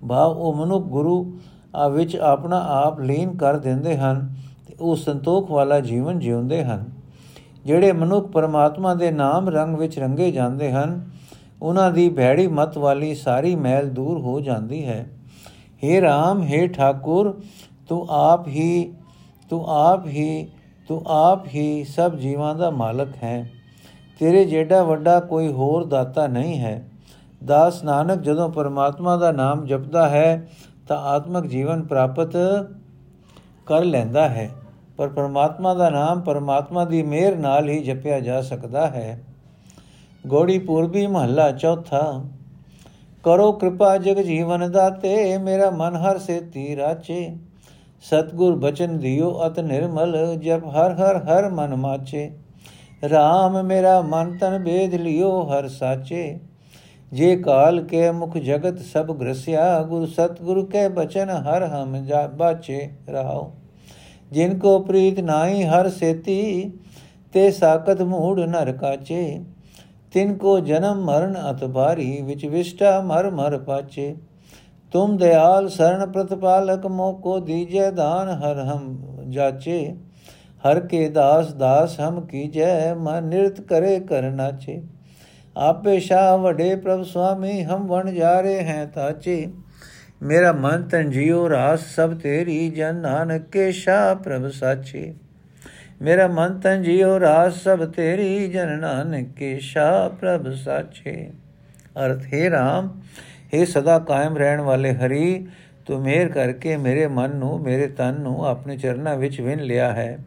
ਭਾਵ 0.09 0.39
ਉਹ 0.39 0.55
ਮਨੁੱਖ 0.55 0.85
ਗੁਰੂ 0.85 1.33
ਆ 1.77 1.89
ਵਿੱਚ 1.89 2.17
ਆਪਣਾ 2.17 2.65
ਆਪ 2.69 3.01
ਲੀਨ 3.01 3.37
ਕਰ 3.37 3.59
ਦਿੰਦੇ 3.59 3.97
ਹਨ 3.97 4.35
ਤੇ 4.69 4.77
ਉਹ 4.81 4.97
ਸੰਤੋਖ 4.97 5.51
ਵਾਲਾ 5.51 5.81
ਜੀਵਨ 5.81 6.19
ਜਿਉਂਦੇ 6.19 6.65
ਹਨ। 6.65 6.98
ਜਿਹੜੇ 7.65 7.93
ਮਨੁੱਖ 7.93 8.27
ਪਰਮਾਤਮਾ 8.27 8.95
ਦੇ 8.95 9.11
ਨਾਮ 9.11 9.49
ਰੰਗ 9.49 9.77
ਵਿੱਚ 9.77 9.99
ਰੰਗੇ 9.99 10.31
ਜਾਂਦੇ 10.31 10.73
ਹਨ, 10.73 11.11
ਉਹਨਾਂ 11.63 11.91
ਦੀ 11.91 12.09
ਭੈੜੀ 12.09 12.47
ਮਤ 12.47 12.79
ਵਾਲੀ 12.79 13.15
ਸਾਰੀ 13.15 13.55
ਮੈਲ 13.55 13.89
ਦੂਰ 13.89 14.19
ਹੋ 14.19 14.41
ਜਾਂਦੀ 14.41 14.85
ਹੈ। 14.85 15.11
हे 15.85 16.05
RAM 16.05 16.43
हे 16.43 16.73
ਠਾਕੁਰ, 16.73 17.41
ਤੂੰ 17.89 18.07
ਆਪ 18.11 18.49
ਹੀ, 18.49 18.95
ਤੂੰ 19.51 19.65
ਆਪ 19.69 20.07
ਹੀ, 20.07 20.49
ਤੂੰ 20.89 21.03
ਆਪ 21.07 21.47
ਹੀ 21.47 21.85
ਸਭ 21.85 22.15
ਜੀਵਾਂ 22.15 22.55
ਦਾ 22.55 22.71
ਮਾਲਕ 22.71 23.09
ਹੈ। 23.23 23.51
ਤੇਰੇ 24.21 24.45
ਜਿਹੜਾ 24.45 24.83
ਵੱਡਾ 24.83 25.21
ਕੋਈ 25.21 25.53
ਹੋਰ 25.53 25.85
ਦਾਤਾ 25.85 26.27
ਨਹੀਂ 26.27 26.59
ਹੈ। 26.59 26.89
ਦਾਸ 27.45 27.85
ਨਾਨਕ, 27.85 28.23
ਜਦੋਂ 28.23 28.49
ਪਰਮਾਤਮਾ 28.49 29.17
ਦਾ 29.17 29.33
ਨਾਮ 29.33 29.67
ਜਪਦਾ 29.67 30.09
ਹੈ, 30.09 30.49
ਤਾਂ 30.89 30.97
ਆਤਮਿਕ 30.97 31.47
ਜੀਵਨ 31.47 31.83
ਪ੍ਰਾਪਤ 31.83 32.37
ਕਰ 33.67 33.85
ਲੈਂਦਾ 33.85 34.29
ਹੈ। 34.29 34.51
ਪਰ 34.99 35.09
ਪਰਮਾਤਮਾ 35.09 35.75
ਦਾ 35.75 35.91
ਨਾਮ 35.91 36.21
ਪਰਮਾਤਮਾ 36.21 36.85
ਦੀ 36.85 37.03
ਮਿਹਰ 37.03 37.37
ਨਾਲ 37.37 37.69
ਹੀ 37.69 37.79
ਜਪਿਆ 37.79 38.21
ਜਾ 38.21 38.41
ਸਕਦਾ 38.43 38.87
ਹੈ। 38.87 39.21
ਗੋੜੀ 40.27 40.59
ਪੂਰਬੀ 40.59 41.07
ਮਹੱਲਾ 41.07 41.51
ਚੌਥਾ, 41.53 42.25
ਕਰੋ 43.25 43.53
ਕਿਰਪਾ 43.53 43.97
ਜਗ 43.97 44.21
ਜੀਵਨ 44.23 44.71
ਦਾਤੇ, 44.73 45.39
ਮੇਰਾ 45.39 45.71
ਮਨ 45.71 45.97
ਹਰ 45.97 46.19
ਸੇ 46.19 46.41
ਤੀਰਾਚੇ 46.41 47.37
ਸਤਗੁਰ 48.03 48.57
ਬਚਨ 48.57 48.99
ਦਿਓ 48.99 49.47
ਅਤ 49.47 49.61
ਨਿਰਮਲ, 49.61 50.37
ਜਪ 50.37 50.67
ਹਰ 50.67 50.93
ਹਰ 50.93 51.17
ਹਰ 51.17 51.49
ਮਨ 51.51 51.77
ਮਾਚੇ। 51.77 52.31
RAM 53.07 53.63
ਮੇਰਾ 53.65 54.01
ਮਨ 54.01 54.37
ਤਨ 54.39 54.59
ਬੇਦ 54.59 54.95
ਲਿਓ 54.95 55.43
ਹਰ 55.43 55.69
ਸਾਚੇ। 55.69 56.39
ਜੇ 57.13 57.37
ਕਾਲ 57.37 57.81
ਕੇ 57.81 58.11
ਮੁਖ 58.11 58.37
ਜਗਤ 58.37 58.79
ਸਭ 58.79 59.15
ਗ੍ਰਸਿਆ, 59.17 59.83
ਗੁਰ 59.83 60.07
ਸਤਗੁਰ 60.07 60.65
ਕੇ 60.67 60.89
ਬਚਨ 60.89 61.31
ਹਰ 61.31 61.67
ਹਮ 61.67 61.97
ਜਾ 62.05 62.27
ਬਾਚੇ। 62.27 62.91
ਰਹਾਓ 63.09 63.53
ਜਿਨ 64.33 64.59
ਕੋ 64.59 64.79
ਪ੍ਰੀਤ 64.79 65.21
ਨਾਹੀ 65.21 65.65
ਹਰ 65.65 65.89
ਸੇਤੀ, 65.89 66.73
ਤੇ 67.33 67.51
ਸਾਕਤ 67.51 68.03
ਮੂੜ 68.03 68.41
ਨਰ 68.41 68.73
ਕਾਚੇ। 68.73 69.41
ਤਿਨ 70.13 70.37
ਕੋ 70.37 70.61
ਜਨਮ 70.61 71.05
ਮਰਨ 71.05 71.37
ਅਤ 71.51 71.65
ਭਾਰੀ, 71.65 72.23
ਵਿਚ 72.23 72.47
ਵਿਸ਼ਟਾ 72.47 73.01
ਮਰ 73.01 73.31
ਮਰ 73.31 73.59
ਪਾਚੇ। 73.59 74.17
ਤੁਮ 74.93 75.17
ਦਿਆਲ 75.17 75.69
ਸਰਣ 75.69 76.07
ਪ੍ਰਤਪਾਲਕ 76.07 76.87
ਮੋ 76.87 77.13
ਕੋ 77.13 77.39
ਦੀਜੈ 77.41 77.91
ਦਾਨ 77.91 78.29
ਹਰ 78.29 78.59
ਹਮ 78.59 79.17
ਜਾਚੇ। 79.29 79.95
ਹਰ 80.67 80.81
ਕੇ 80.81 81.09
ਦਾਸ 81.09 81.53
ਦਾਸ 81.55 82.01
ਹਮ 82.01 82.21
ਕੀਜੈ, 82.21 82.95
ਮਨ 82.95 83.25
ਨਿਰਤ 83.25 83.61
ਕਰੇ 83.61 84.01
ਕਰ 84.01 84.23
ਨਾਚੇ। 84.23 84.83
ਆਪੇ 85.57 86.01
ਸ਼ਾ 86.01 86.37
ਵਡੇ 86.37 86.77
ਪ੍ਰਭ 86.77 87.03
ਸੁਆਮੀ, 87.03 87.63
ਹਮ 87.63 87.87
ਵਣ 87.87 88.13
ਜਾ 88.13 88.41
ਰਹੇ 88.41 88.61
ਹੈ 88.61 88.87
ਤਾਚੇ। 88.87 89.47
ਮੇਰਾ 90.23 90.53
ਮਨ 90.53 90.83
ਤਨ 90.83 91.11
ਜਿਉ 91.11 91.49
ਰਾਸ 91.49 91.81
ਸਭ 91.97 92.15
ਤੇਰੀ 92.15 92.71
ਜਨ 92.71 92.95
ਨਾਨਕ 92.95 93.43
ਕੇ 93.53 93.73
ਸ਼ਾ 93.73 94.15
ਪ੍ਰਭ 94.15 94.49
ਸਾਚੇ। 94.49 95.15
ਮੇਰਾ 96.03 96.27
ਮਨ 96.27 96.61
ਤਨ 96.61 96.83
ਜਿਉ 96.83 97.21
ਰਾਸ 97.21 97.55
ਸਭ 97.55 97.91
ਤੇਰੀ 97.91 98.49
ਜਨ 98.49 98.79
ਨਾਨਕ 98.79 99.29
ਕੇ 99.37 99.59
ਸ਼ਾ 99.59 100.09
ਪ੍ਰਭ 100.09 100.51
ਸਾਚੇ। 100.55 101.31
ਅਰਥ, 102.07 102.23
ਹੈ 102.35 102.51
RAM 102.51 102.89
हे 103.55 103.67
ਸਦਾ 103.67 103.99
ਕਾਇਮ 103.99 104.37
ਰਹਿਣ 104.37 104.61
ਵਾਲੇ 104.61 104.95
ਹਰੀ, 104.95 105.47
ਤੂੰ 105.87 106.01
ਮਿਹਰ 106.03 106.29
ਕਰਕੇ 106.29 106.77
ਮੇਰੇ 106.77 107.07
ਮਨ 107.07 107.37
ਨੂੰ, 107.37 107.61
ਮੇਰੇ 107.61 107.87
ਤਨ 107.87 108.21
ਨੂੰ 108.21 108.47
ਆਪਣੇ 108.47 108.77
ਚਰਨਾਂ 108.77 109.17
ਵਿੱਚ 109.17 109.41
ਵਿਨ 109.41 109.61
ਲਿਆ 109.61 109.93
ਹੈ। 109.93 110.19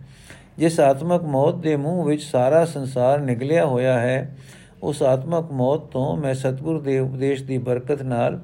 ਜਿਸ 0.57 0.79
ਆਤਮਕ 0.79 1.23
ਮੌਤ 1.23 1.55
ਦੇ 1.55 1.75
ਮੂੰਹ 1.75 2.05
ਵਿੱਚ 2.05 2.23
ਸਾਰਾ 2.23 2.65
ਸੰਸਾਰ 2.65 3.19
ਨਿਕਲਿਆ 3.19 3.65
ਹੋਇਆ 3.65 3.99
ਹੈ, 3.99 4.35
ਉਸ 4.83 5.03
ਆਤਮਕ 5.03 5.51
ਮੌਤ 5.51 5.79
ਤੋਂ 5.79 6.17
ਮੈਂ 6.17 6.33
ਸਤਿਗੁਰ 6.33 6.81
ਦੇ 6.81 6.99
ਉਪਦੇਸ਼ 6.99 7.43
ਦੀ 7.43 7.57
ਬਰਕਤ 7.57 8.01
ਨਾਲ 8.01 8.41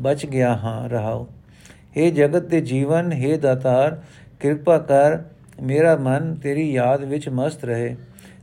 ਬਚ 0.00 0.26
ਗਿਆ 0.26 0.56
ਹਾਂ 0.56 0.88
ਰਹਾਉ 0.88 1.26
हे 1.98 2.10
ਜਗਤ 2.10 2.42
ਦੇ 2.42 2.60
ਜੀਵਨ 2.60 3.12
हे 3.12 3.38
ਦਾਤਾਰ, 3.38 4.02
ਕਿਰਪਾ 4.40 4.78
ਕਰ 4.78 5.18
ਮੇਰਾ 5.62 5.96
ਮਨ 5.96 6.34
ਤੇਰੀ 6.34 6.72
ਯਾਦ 6.72 7.04
ਵਿੱਚ 7.04 7.28
ਮਸਤ 7.28 7.64
ਰਹੇ। 7.64 7.96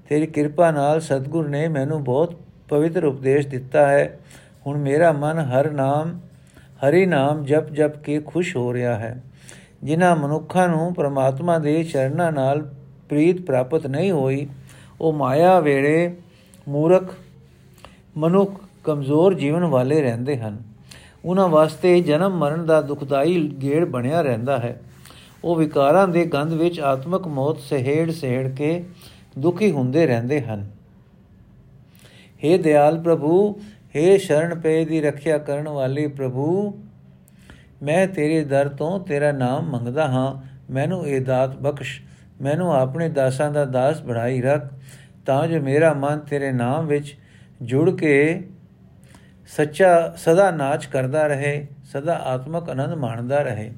ਤੇਰੀ 0.09 0.25
ਕਿਰਪਾ 0.25 0.71
ਨਾਲ 0.71 1.01
ਸਤਿਗੁਰ 1.01 1.47
ਨੇ 1.47 1.67
ਮੈਨੂੰ 1.67 2.03
ਬਹੁਤ 2.03 2.35
ਪਵਿੱਤਰ 2.69 3.05
ਉਪਦੇਸ਼ 3.05 3.47
ਦਿੱਤਾ 3.47 3.87
ਹੈ। 3.87 4.19
ਹੁਣ 4.67 4.77
ਮੇਰਾ 4.77 5.11
ਮਨ 5.11 5.39
ਹਰ 5.39 5.71
ਨਾਮ, 5.71 6.19
ਹਰੀ 6.85 7.05
ਨਾਮ 7.05 7.43
ਜਪ 7.43 7.69
ਜਪ 7.69 7.97
ਕੇ 7.97 8.19
ਖੁਸ਼ 8.19 8.55
ਹੋ 8.57 8.73
ਰਿਹਾ 8.73 8.95
ਹੈ। 8.95 9.23
ਜਿਨ੍ਹਾਂ 9.83 10.15
ਮਨੁੱਖਾਂ 10.15 10.67
ਨੂੰ 10.67 10.93
ਪ੍ਰਮਾਤਮਾ 10.93 11.59
ਦੇ 11.59 11.83
ਚਰਨਾਂ 11.83 12.31
ਨਾਲ 12.31 12.61
ਪ੍ਰੀਤ 13.09 13.41
ਪ੍ਰਾਪਤ 13.41 13.87
ਨਹੀਂ 13.87 14.11
ਹੋਈ, 14.11 14.47
ਉਹ 15.01 15.13
ਮਾਇਆ 15.13 15.59
ਵੇੜੇ 15.59 16.15
ਮੂਰਖ, 16.67 17.15
ਮਨੁੱਖ, 18.17 18.61
ਕਮਜ਼ੋਰ 18.83 19.33
ਜੀਵਨ 19.33 19.63
ਵਾਲੇ 19.63 20.01
ਰਹਿੰਦੇ 20.01 20.37
ਹਨ। 20.37 20.76
ਉਹਨਾਂ 21.27 21.47
ਵਾਸਤੇ 21.47 22.01
ਜਨਮ 22.01 22.37
ਮਰਨ 22.37 22.65
ਦਾ 22.65 22.81
ਦੁਖਦਾਈ 22.81 23.51
ਗੇੜ 23.61 23.85
ਬਣਿਆ 23.85 24.21
ਰਹਿੰਦਾ 24.21 24.57
ਹੈ। 24.57 24.81
ਉਹ 25.43 25.55
ਵਿਕਾਰਾਂ 25.55 26.07
ਦੇ 26.07 26.25
ਗੰਧ 26.25 26.53
ਵਿੱਚ 26.53 26.79
ਆਤਮਿਕ 26.79 27.27
ਮੌਤ 27.27 27.59
ਸਹਿੜ 27.59 28.11
ਸਹਿੜ 28.11 28.55
ਕੇ 28.55 28.83
ਦੁਖੀ 29.39 29.71
ਹੁੰਦੇ 29.71 30.05
ਰਹਿੰਦੇ 30.07 30.41
ਹਨ। 30.41 30.67
हे 32.35 32.61
ਦਿਆਲ 32.61 32.99
ਪ੍ਰਭੂ 32.99 33.61
हे 33.95 34.19
ਸ਼ਰਨ 34.19 34.59
ਪਏ 34.59 34.85
ਦੀ 34.85 35.01
ਰੱਖਿਆ 35.01 35.37
ਕਰਨ 35.37 35.67
ਵਾਲੇ 35.67 36.07
ਪ੍ਰਭੂ, 36.07 36.79
ਮੈਂ 37.83 38.07
ਤੇਰੇ 38.07 38.43
ਦਰ 38.43 38.67
ਤੋਂ 38.67 38.99
ਤੇਰਾ 38.99 39.31
ਨਾਮ 39.31 39.69
ਮੰਗਦਾ 39.69 40.07
ਹਾਂ। 40.07 40.41
ਮੈਨੂੰ 40.73 41.07
ਇਹ 41.07 41.21
ਦਾਤ 41.21 41.55
ਬਖਸ਼, 41.55 42.01
ਮੈਨੂੰ 42.41 42.73
ਆਪਣੇ 42.73 43.09
ਦਾਸਾਂ 43.09 43.51
ਦਾ 43.51 43.65
ਦਾਸ 43.65 44.01
ਬਣਾਈ 44.01 44.41
ਰੱਖ, 44.41 44.73
ਤਾਂ 45.25 45.47
ਜੋ 45.47 45.61
ਮੇਰਾ 45.61 45.93
ਮਨ 45.93 46.19
ਤੇਰੇ 46.19 46.51
ਨਾਮ 46.51 46.87
ਵਿੱਚ 46.87 47.17
ਜੁੜ 47.61 47.89
ਕੇ 47.91 48.43
ਸੱਚਾ 49.47 50.13
ਸਦਾ 50.17 50.51
ਨਾਚ 50.51 50.85
ਕਰਦਾ 50.85 51.27
ਰਹੇ, 51.27 51.67
ਸਦਾ 51.83 52.17
ਆਤਮਕ 52.17 52.69
ਆਨੰਦ 52.69 52.93
ਮਾਣਦਾ 52.93 53.41
ਰਹੇ। 53.41 53.71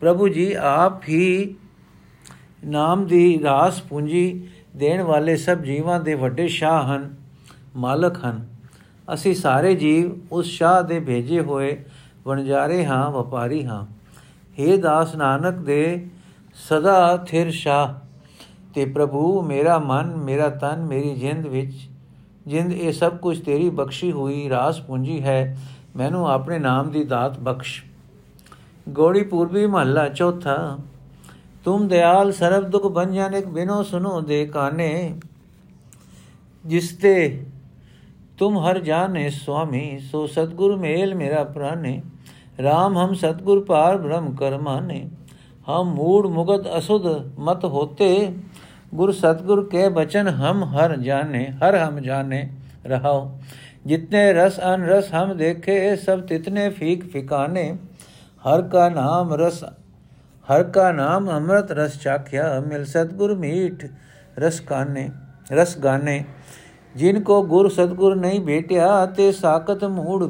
ਪ੍ਰਭੂ 0.00 0.28
ਜੀ, 0.28 0.52
ਆਪ 0.52 1.08
ਹੀ 1.08 1.54
ਨਾਮ 2.64 3.06
ਦੀ 3.06 3.42
ਰਾਸ 3.42 3.80
ਪੂੰਜੀ 3.82 4.48
ਦੇਣ 4.76 5.02
ਵਾਲੇ 5.02 5.36
ਸਭ 5.36 5.58
ਜੀਵਾਂ 5.58 6.00
ਦੇ 6.00 6.14
ਵੱਡੇ 6.14 6.48
ਸ਼ਾਹ 6.48 6.82
ਹਨ, 6.84 7.14
ਮਾਲਕ 7.76 8.24
ਹਨ। 8.24 8.46
ਅਸੀਂ 9.14 9.34
ਸਾਰੇ 9.34 9.74
ਜੀਵ 9.74 10.10
ਉਸ 10.32 10.46
ਸ਼ਾਹ 10.46 10.82
ਦੇ 10.82 11.00
ਭੇਜੇ 11.00 11.40
ਹੋਏ 11.40 11.84
ਵਣਜਾਰੇ 12.24 12.84
ਹਾਂ, 12.86 13.10
ਵਪਾਰੀ 13.10 13.64
ਹਾਂ। 13.64 13.86
हे 14.58 14.78
ਦਾਸ 14.78 15.14
ਨਾਨਕ 15.14 15.54
ਦੇ 15.54 16.06
ਸਦਾ 16.54 17.16
ਥਿਰ 17.16 17.50
ਸ਼ਾਹ, 17.50 17.94
ਤੇ 18.74 18.84
ਪ੍ਰਭੂ 18.84 19.42
ਮੇਰਾ 19.42 19.78
ਮਨ, 19.78 20.16
ਮੇਰਾ 20.16 20.48
ਤਨ, 20.48 20.84
ਮੇਰੀ 20.84 21.14
ਜਿੰਦ 21.14 21.46
ਵਿੱਚ 21.46 21.74
ਜਿੰਦ 22.46 22.72
ਇਹ 22.72 22.92
ਸਭ 22.92 23.16
ਕੁਝ 23.16 23.40
ਤੇਰੀ 23.40 23.70
ਬਖਸ਼ੀ 23.70 24.12
ਹੋਈ, 24.12 24.48
ਰਾਸ 24.48 24.80
ਪੂੰਜੀ 24.80 25.22
ਹੈ, 25.22 25.58
ਮੈਨੂੰ 25.96 26.28
ਆਪਣੇ 26.30 26.58
ਨਾਮ 26.58 26.90
ਦੀ 26.90 27.04
ਦਾਤ 27.04 27.38
ਬਖਸ਼। 27.38 27.82
ਗੋੜੀ 28.88 29.22
ਪੂਰਬੀ 29.22 29.66
ਮਹੱਲਾ 29.66 30.08
ਚੌਥਾ, 30.08 30.78
ਤੁਮ 31.64 31.88
ਦਿਆਲ 31.88 32.32
ਸਰਬ 32.32 32.70
ਦੁਖ 32.70 32.92
ਭੰਜਨ 32.92 33.34
ਇੱਕ 33.34 33.46
ਬਿਨੋ 33.46 33.82
ਸੁਨੋ 33.82 34.20
ਦੇ 34.20 34.46
ਕਾਨੇ। 34.46 35.14
ਜਿਸ 36.66 36.96
ਤੇ 36.96 37.44
ਤੁਮ 38.38 38.58
ਹਰ 38.58 38.78
ਜਾਣੇ 38.78 39.30
ਸੁਆਮੀ, 39.30 39.98
ਸੋ 39.98 40.26
ਸਤਗੁਰ 40.26 40.76
ਮੇਲ 40.76 41.14
ਮੇਰਾ 41.14 41.44
ਪ੍ਰਾਨੇ। 41.44 42.02
RAM 42.60 42.96
ਹਮ 42.98 43.14
ਸਤਗੁਰ 43.14 43.64
ਪਾਰ 43.64 43.98
ਬ੍ਰਹਮ 43.98 44.34
ਕਰਮਾਨੇ, 44.34 45.08
ਹਮ 45.68 45.94
ਮੂੜ 45.94 46.26
ਮੁਗਤ 46.26 46.78
ਅਸੁਧ 46.78 47.06
ਮਤ 47.38 47.64
ਹੋਤੇ। 47.64 48.32
ਗੁਰ 48.94 49.12
ਸਤਗੁਰ 49.12 49.68
ਕੇ 49.68 49.88
ਬਚਨ 49.88 50.28
ਹਮ 50.28 50.64
ਹਰ 50.64 50.96
ਜਾਣੇ 50.96 51.46
ਹਰ 51.58 51.76
ਹਮ 51.76 51.98
ਜਾਣੇ 52.00 52.46
ਰਹਾਓ 52.86 53.30
ਜਿਤਨੇ 53.86 54.32
ਰਸ 54.32 54.60
ਅਨ 54.74 54.84
ਰਸ 54.84 55.12
ਹਮ 55.14 55.36
ਦੇਖੇ 55.36 55.96
ਸਭ 55.96 56.20
ਤਿਤਨੇ 56.20 56.68
ਫੀਕ 56.70 57.10
ਫਿਕਾਨੇ 57.12 57.72
ਹਰ 58.44 58.62
ਕਾ 58.62 58.88
ਨਾਮ 58.88 59.34
ਰਸ 59.34 59.64
ਹਰ 60.46 60.62
ਕਾ 60.64 60.90
ਨਾਮ 60.92 61.30
ਅੰਮ੍ਰਿਤ 61.30 61.72
ਰਸ 61.72 61.98
ਚਾਖਿਆ 61.98 62.48
ਮਿਲ 62.60 62.84
ਸਤਗੁਰ 62.84 63.34
ਮੀਠ 63.34 63.86
ਰਸ 64.38 64.60
ਕਾਨੇ 64.60 65.08
ਰਸ 65.52 65.78
ਗਾਨੇ 65.78 66.24
ਜਿਨ 66.94 67.22
ਕੋ 67.22 67.42
ਗੁਰ 67.42 67.68
ਸਤਗੁਰ 67.68 68.14
ਨਹੀਂ 68.16 68.40
ਭੇਟਿਆ 68.40 69.06
ਤੇ 69.06 69.30
ਸਾਖਤ 69.32 69.84
ਮੂੜ 69.84 70.24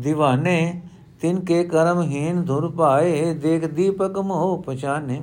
دیਵਾਨੇ 0.00 0.80
ਤਿਨ 1.20 1.40
ਕੇ 1.40 1.62
ਕਰਮਹੀਨ 1.64 2.42
ਧੁਰ 2.44 2.70
ਪਾਏ 2.70 3.34
ਦੇਖ 3.34 3.64
ਦੀਪਕ 3.66 4.18
ਮੋਹ 4.18 4.62
ਪਛਾਨੇ 4.62 5.20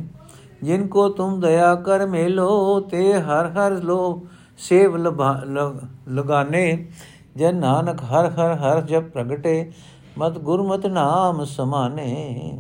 ਜਿਨ 0.64 0.88
ਕੋ 0.88 1.08
ਤੁਮ 1.10 1.40
ਦਇਆ 1.40 1.74
ਕਰ 1.76 2.06
ਮੇਲੋ, 2.06 2.80
ਤੇ 2.82 3.14
ਹਰ 3.14 3.50
ਹਰ 3.50 3.72
ਲੋ 3.84 4.28
ਸੇਵ 4.58 4.96
ਲਗਾਨੇ। 6.10 6.88
ਜਨ 7.38 7.56
ਨਾਨਕ 7.56 8.04
ਹਰ 8.04 8.30
ਹਰ 8.30 8.56
ਹਰ 8.56 8.82
ਜਪ 8.82 9.10
ਪ੍ਰਗਟੇ, 9.10 9.72
ਮਤ 10.18 10.38
ਗੁਰਮਤ 10.38 10.86
ਨਾਮ 10.86 11.44
ਸਮਾਨੇ। 11.46 12.58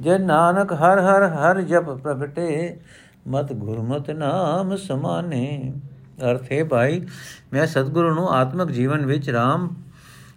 ਜਨ 0.00 0.24
ਨਾਨਕ 0.24 0.72
ਹਰ 0.72 1.00
ਹਰ 1.00 1.22
ਹਰ 1.28 1.60
ਜਪ 1.62 1.90
ਪ੍ਰਗਟੇ, 1.94 2.76
ਮਤ 3.28 3.52
ਗੁਰਮਤ 3.52 4.10
ਨਾਮ 4.10 4.76
ਸਮਾਨੇ। 4.76 5.72
ਅਰਥ 6.22 6.50
ਹੈ 6.52 6.64
ਭਾਈ, 6.64 7.00
ਮੈਂ 7.52 7.66
ਸਤਿਗੁਰੂ 7.66 8.14
ਨੂੰ 8.14 8.28
ਆਤਮਿਕ 8.30 8.70
ਜੀਵਨ 8.70 9.06
ਵਿੱਚ 9.06 9.30
RAM 9.30 9.68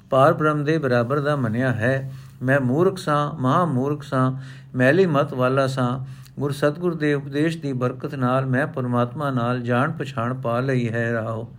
ਪਾਰ 0.09 0.33
ਬ੍ਰਹਮ 0.33 0.63
ਦੇ 0.63 0.77
ਬਰਾਬਰ 0.77 1.19
ਦਾ 1.19 1.35
ਮੰਨਿਆ 1.35 1.71
ਹੈ। 1.71 2.11
ਮੈਂ 2.43 2.59
ਮੂਰਖ 2.59 2.97
ਸਾਂ 2.97 3.41
ਮਹਾ 3.41 3.65
ਮੂਰਖ 3.65 4.03
ਸਾਂ 4.03 4.31
ਮੈਲੀ 4.75 5.05
ਮਤ 5.05 5.33
ਵਾਲਾ 5.33 5.67
ਸਾਂ। 5.67 6.05
ਗੁਰ 6.39 6.51
ਸਤਗੁਰ 6.51 6.95
ਦੇ 6.95 7.13
ਉਪਦੇਸ਼ 7.13 7.57
ਦੀ 7.57 7.73
ਬਰਕਤ 7.73 8.15
ਨਾਲ 8.15 8.45
ਮੈਂ 8.45 8.67
ਪਰਮਾਤਮਾ 8.67 9.31
ਨਾਲ 9.31 9.61
ਜਾਣ 9.61 9.91
ਪਛਾਣ 9.91 10.33
ਪਾ 10.33 10.59
ਲਈ 10.59 10.89
ਹੈ 10.89 11.13
ਰਾਓ 11.13 11.53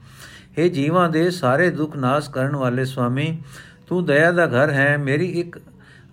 हे 0.59 0.69
ਜੀਵਾਂ 0.69 1.09
ਦੇ 1.09 1.31
ਸਾਰੇ 1.31 1.71
ਦੁੱਖ 1.71 1.97
ਨਾਸ 1.97 2.29
ਕਰਨ 2.29 2.57
ਵਾਲੇ 2.57 2.85
ਸੁਆਮੀ, 2.85 3.39
ਤੂੰ 3.87 4.05
ਦਇਆ 4.05 4.33
ਦਾ 4.33 4.47
ਘਰ 4.47 4.71
ਹੈ, 4.71 4.97
ਮੇਰੀ 4.97 5.27
ਇੱਕ 5.27 5.59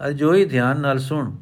ਅਜੋਈ 0.07 0.45
ਧਿਆਨ 0.45 0.79
ਨਾਲ 0.79 0.99
ਸੁਣ। 0.99 1.35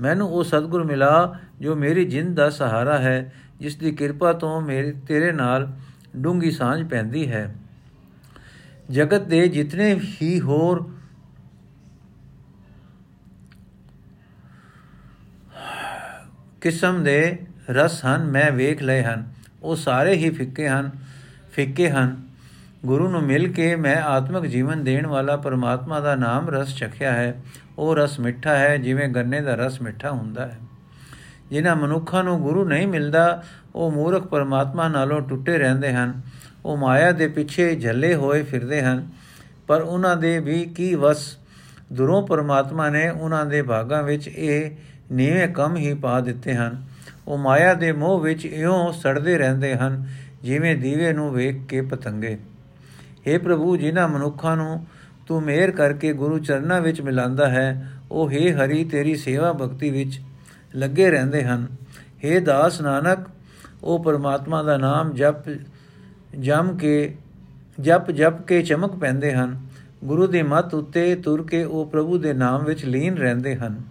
ਮੈਨੂੰ 0.00 0.28
ਉਹ 0.28 0.44
ਸਤਗੁਰ 0.44 0.84
ਮਿਲਾ 0.84 1.34
ਜੋ 1.60 1.74
ਮੇਰੀ 1.74 2.04
ਜਿੰਦ 2.04 2.36
ਦਾ 2.36 2.50
ਸਹਾਰਾ 2.50 2.98
ਹੈ, 2.98 3.32
ਜਿਸ 3.60 3.76
ਦੀ 3.76 3.92
ਕਿਰਪਾ 3.92 4.32
ਤੋਂ 4.32 4.60
ਮੇਰੇ, 4.60 4.92
ਤੇਰੇ 4.92 5.32
ਨਾਲ 5.32 5.68
ਡੂੰਗੀ 6.16 6.50
ਸਾਂਝ 6.50 6.88
ਪੈਂਦੀ 6.88 7.28
ਹੈ। 7.28 7.54
ਜਗਤ 8.90 9.22
ਦੇ 9.22 9.48
ਜਿਤਨੇ 9.48 10.00
ਹੀ 10.22 10.40
ਹੋਰ 10.40 10.90
ਕਿਸਮ 16.60 17.04
ਦੇ 17.04 17.38
ਰਸ 17.70 18.04
ਹਨ, 18.04 18.24
ਮੈਂ 18.24 18.52
ਵੇਖ 18.52 18.82
ਲਏ 18.82 19.02
ਹਨ। 19.02 19.28
ਉਹ 19.62 19.76
ਸਾਰੇ 19.76 20.12
ਹੀ 20.12 20.30
ਫਿੱਕੇ 20.30 20.68
ਹਨ 20.68 20.90
ਫਿੱਕੇ 21.52 21.90
ਹਨ। 21.90 22.28
ਗੁਰੂ 22.86 23.08
ਨੂੰ 23.08 23.22
ਮਿਲ 23.22 23.52
ਕੇ 23.52 23.76
ਮੈਂ 23.76 24.02
ਆਤਮਿਕ 24.02 24.50
ਜੀਵਨ 24.50 24.84
ਦੇਣ 24.84 25.06
ਵਾਲਾ 25.06 25.36
ਪਰਮਾਤਮਾ 25.36 26.00
ਦਾ 26.00 26.14
ਨਾਮ 26.14 26.50
ਰਸ 26.50 26.76
ਚਖਿਆ 26.76 27.12
ਹੈ। 27.12 27.42
ਉਹ 27.78 27.96
ਰਸ 27.96 28.20
ਮਿੱਠਾ 28.20 28.56
ਹੈ, 28.56 28.76
ਜਿਵੇਂ 28.76 29.08
ਗੰਨੇ 29.08 29.40
ਦਾ 29.40 29.54
ਰਸ 29.54 29.82
ਮਿੱਠਾ 29.82 30.10
ਹੁੰਦਾ 30.10 30.46
ਹੈ। 30.46 30.58
ਜਿਨ੍ਹਾਂ 31.50 31.76
ਮਨੁੱਖਾਂ 31.76 32.24
ਨੂੰ 32.24 32.40
ਗੁਰੂ 32.40 32.64
ਨਹੀਂ 32.64 32.88
ਮਿਲਦਾ, 32.88 33.42
ਉਹ 33.74 33.90
ਮੂਰਖ 33.90 34.26
ਪਰਮਾਤਮਾ 34.26 34.88
ਨਾਲੋਂ 34.88 35.20
ਟੁੱਟੇ 35.20 35.58
ਰਹਿੰਦੇ 35.58 35.92
ਹਨ। 35.92 36.20
ਉਹ 36.64 36.76
ਮਾਇਆ 36.76 37.12
ਦੇ 37.12 37.28
ਪਿੱਛੇ 37.28 37.76
ਝੱਲੇ 37.76 38.14
ਹੋਏ 38.14 38.42
ਫਿਰਦੇ 38.42 38.82
ਹਨ। 38.82 39.08
ਪਰ 39.66 39.80
ਉਹਨਾਂ 39.80 40.16
ਦੇ 40.16 40.38
ਵੀ 40.38 40.64
ਕੀ 40.64 40.94
ਵਸ? 40.94 41.36
ਦੁਰੋਂ 41.92 42.26
ਪਰਮਾਤਮਾ 42.26 42.88
ਨੇ 42.88 43.10
ਉਹਨਾਂ 43.10 43.46
ਦੇ 43.46 43.62
ਭਾਗਾਂ 43.62 44.02
ਵਿੱਚ 44.02 44.28
ਇਹ 44.28 44.70
ਨੀਵੇਂ 45.11 45.47
ਕੰਮ 45.47 45.75
ਹੀ 45.75 45.93
ਪਾ 45.93 46.19
ਦਿੱਤੇ 46.19 46.55
ਹਨ 46.55 46.81
ਉਹ 47.27 47.37
ਮਾਇਆ 47.37 47.73
ਦੇ 47.73 47.91
ਮੋਹ 47.91 48.19
ਵਿੱਚ 48.21 48.45
ਇਉਂ 48.45 48.91
ਸੜਦੇ 48.93 49.37
ਰਹਿੰਦੇ 49.37 49.75
ਹਨ 49.75 50.05
ਜਿਵੇਂ 50.43 50.75
ਦੀਵੇ 50.75 51.11
ਨੂੰ 51.13 51.31
ਵੇਖ 51.31 51.65
ਕੇ 51.69 51.81
ਪਤੰਗੇ 51.81 52.37
हे 53.27 53.39
ਪ੍ਰਭੂ 53.39 53.75
ਜਿਨ੍ਹਾਂ 53.77 54.07
ਮਨੁੱਖਾਂ 54.07 54.55
ਨੂੰ 54.57 54.85
ਤੂੰ 55.27 55.41
ਮਿਹਰ 55.43 55.71
ਕਰਕੇ 55.71 56.13
ਗੁਰੂ 56.13 56.39
ਚਰਨਾਂ 56.39 56.81
ਵਿੱਚ 56.81 57.01
ਮਿਲਾਂਦਾ 57.01 57.49
ਹੈ 57.49 57.67
ਉਹ 58.11 58.29
हे 58.29 58.51
ਹਰੀ 58.53 58.83
ਤੇਰੀ 58.85 59.15
ਸੇਵਾ 59.15 59.51
ਭਗਤੀ 59.53 59.89
ਵਿੱਚ 59.89 60.19
ਲੱਗੇ 60.75 61.09
ਰਹਿੰਦੇ 61.11 61.43
ਹਨ 61.43 61.67
हे 62.25 62.39
ਦਾਸ 62.39 62.81
ਨਾਨਕ 62.81 63.27
ਉਹ 63.83 64.03
ਪਰਮਾਤਮਾ 64.03 64.61
ਦਾ 64.63 64.77
ਨਾਮ 64.77 65.13
ਜਪ 65.13 65.49
ਜਮ 66.39 66.75
ਕੇ 66.77 67.15
ਜਪ 67.79 68.11
ਜਪ 68.11 68.41
ਕੇ 68.41 68.61
ਚਮਕ 68.61 68.95
ਪੈਂਦੇ 68.95 69.33
ਹਨ 69.33 69.57
ਗੁਰੂ 70.03 70.27
ਦੀ 70.27 70.41
ਮੱਤ 70.41 70.73
ਉੱਤੇ 70.73 71.15
ਤੁਰ 71.15 71.43
ਕੇ 71.43 71.63
ਉਹ 71.63 71.85
ਪ੍ਰਭੂ 71.85 72.17
ਦੇ 72.17 72.33
ਨਾਮ 72.33 72.63
ਵਿੱਚ 72.65 72.85
ਲੀਨ 72.85 73.17
ਰਹਿੰਦੇ 73.17 73.55
ਹਨ 73.55 73.81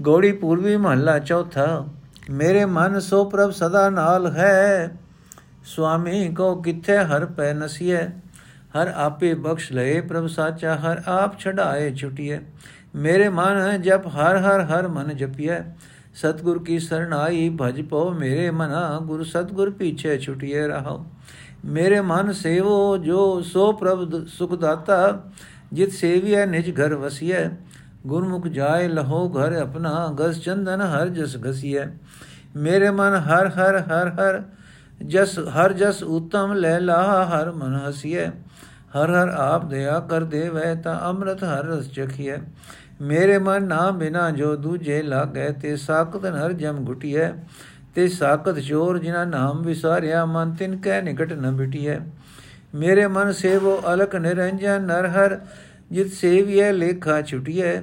ਗੋੜੀ 0.00 0.30
ਪੂਰਬੀ 0.32 0.76
ਮਹੱਲਾ 0.76 1.18
ਚੌਥਾ, 1.18 1.86
ਮੇਰੇ 2.30 2.64
ਮਨ 2.64 2.98
ਸੋ 3.00 3.24
ਪ੍ਰਭ 3.24 3.50
ਸਦਾ 3.50 3.88
ਨਾਲ 3.90 4.26
ਹੈ। 4.32 4.96
ਸੁਆਮੀ 5.64 6.28
ਕੋ 6.34 6.54
ਕਿੱਥੇ 6.56 6.98
ਹਰ 6.98 7.24
ਪੈ 7.26 7.52
ਨਸੀਏ 7.54 8.02
ਹਰ 8.76 8.92
ਆਪੇ 8.96 9.32
ਬਖਸ਼ 9.34 9.72
ਲਏ 9.72 10.00
ਪ੍ਰਭ 10.00 10.26
ਸਾਚਾ, 10.26 10.74
ਹਰ 10.76 11.02
ਆਪ 11.06 11.38
ਛਡਾਏ 11.38 11.94
ਛੁਟਿਏ 11.94 12.40
ਮੇਰੇ 12.94 13.28
ਮਨ 13.28 13.82
ਜਪ, 13.82 14.06
ਹਰ 14.06 14.36
ਹਰ 14.36 14.64
ਹਰ 14.64 14.88
ਮਨ 14.88 15.16
ਜਪਿਏ 15.16 15.60
ਸਤਗੁਰ 16.14 16.62
ਕੀ 16.64 16.78
ਸਰਣਾਈ 16.78 17.48
ਭਜ 17.60 17.82
ਪਉ 17.82 18.12
ਮੇਰੇ 18.12 18.50
ਮਨਾ, 18.50 18.98
ਗੁਰ 19.02 19.24
ਸਤਗੁਰ 19.24 19.70
ਪੀਛੇ 19.70 20.18
ਛੁਟਿਏ 20.18 20.66
ਰਹਾਓ 20.66 21.04
ਮੇਰੇ 21.64 22.00
ਮਨ 22.00 22.32
ਸੇਵੋ 22.32 22.96
ਜੋ 22.98 23.40
ਸੋ 23.42 23.72
ਪ੍ਰਭ 23.72 24.26
ਸੁਖ 24.26 24.54
ਦਾਤਾ, 24.54 25.22
ਜਿਤ 25.72 25.92
ਸੇਵੀਐ, 25.92 26.46
ਨਿਜ 26.46 26.70
ਘਰ 26.80 26.94
ਵਸੀਐ। 26.94 27.48
ਗੁਰਮੁਖ 28.06 28.46
ਜਾਏ 28.46 28.88
ਲਹੋ 28.88 29.28
ਘਰ 29.28 29.52
ਆਪਣਾ, 29.52 30.16
ਗਸ 30.20 30.40
ਚੰਦਨ 30.40 30.80
ਹਰ 30.80 31.08
ਜਸ 31.08 31.36
ਘਸੀਐ। 31.50 31.84
ਮੇਰੇ 32.56 32.90
ਮਨ 32.90 33.14
ਹਰ 33.14 33.48
ਹਰ 33.48 33.76
ਹਰ 33.76 34.08
ਹਰ 34.08 34.42
ਜਸ 35.06 35.38
ਹਰ 35.38 35.72
ਜਸ 35.72 36.02
ਉਤਮ 36.02 36.52
ਲੈ 36.52 36.80
ਲਾ, 36.80 37.24
ਹਰ 37.24 37.50
ਮਨ 37.50 37.74
ਹਸੀਐ। 37.74 38.28
ਹਰ 38.96 39.10
ਹਰ 39.10 39.28
ਆਪ 39.28 39.64
ਦਇਆ 39.64 40.00
ਕਰ 40.00 40.24
ਦੇਵੈ 40.24 40.74
ਤਾ 40.74 41.00
ਅੰਮ੍ਰਿਤ 41.04 41.44
ਹਰ 41.44 41.64
ਰਸ 41.64 41.90
ਚਖੀਐ। 41.90 42.36
ਮੇਰੇ 43.00 43.38
ਮਨ 43.38 43.64
ਨਾ 43.64 43.90
ਬਿਨਾ 43.90 44.30
ਜੋ 44.30 44.56
ਦੂਜੇ 44.56 45.02
ਲਾਗੈ, 45.02 45.50
ਤੇ 45.50 45.76
ਸਾਖਤ 45.76 46.24
ਹਰ 46.24 46.52
ਜਮ 46.52 46.84
ਘੁਟੀਐ। 46.88 47.30
ਤੇ 47.94 48.08
ਸਾਖਤ 48.08 48.58
ਚੋਰ 48.58 48.98
ਜਿਨਾ 48.98 49.24
ਨਾਮ 49.24 49.62
ਵਿਸਾਰਿਆ, 49.62 50.24
ਮਨ 50.24 50.54
ਤਿਨ 50.54 50.76
ਕੈ 50.76 51.02
ਨਿਕਟ 51.02 51.32
ਨ 51.32 51.50
ਬਿਟੀਐ। 51.50 51.98
ਮੇਰੇ 52.74 53.06
ਮਨ 53.06 53.32
ਸੇਵੋ 53.32 53.80
ਅਲਕ 53.94 54.16
ਨਿਰੰਜਨ, 54.16 54.82
ਨਰ 54.82 55.06
ਹਰ 55.06 55.40
ਜਿਤ 55.90 56.12
ਸੇਵੀਐ 56.12 56.72
ਲੇਖਾ 56.72 57.22
ਛੁਟੀਐ 57.22 57.80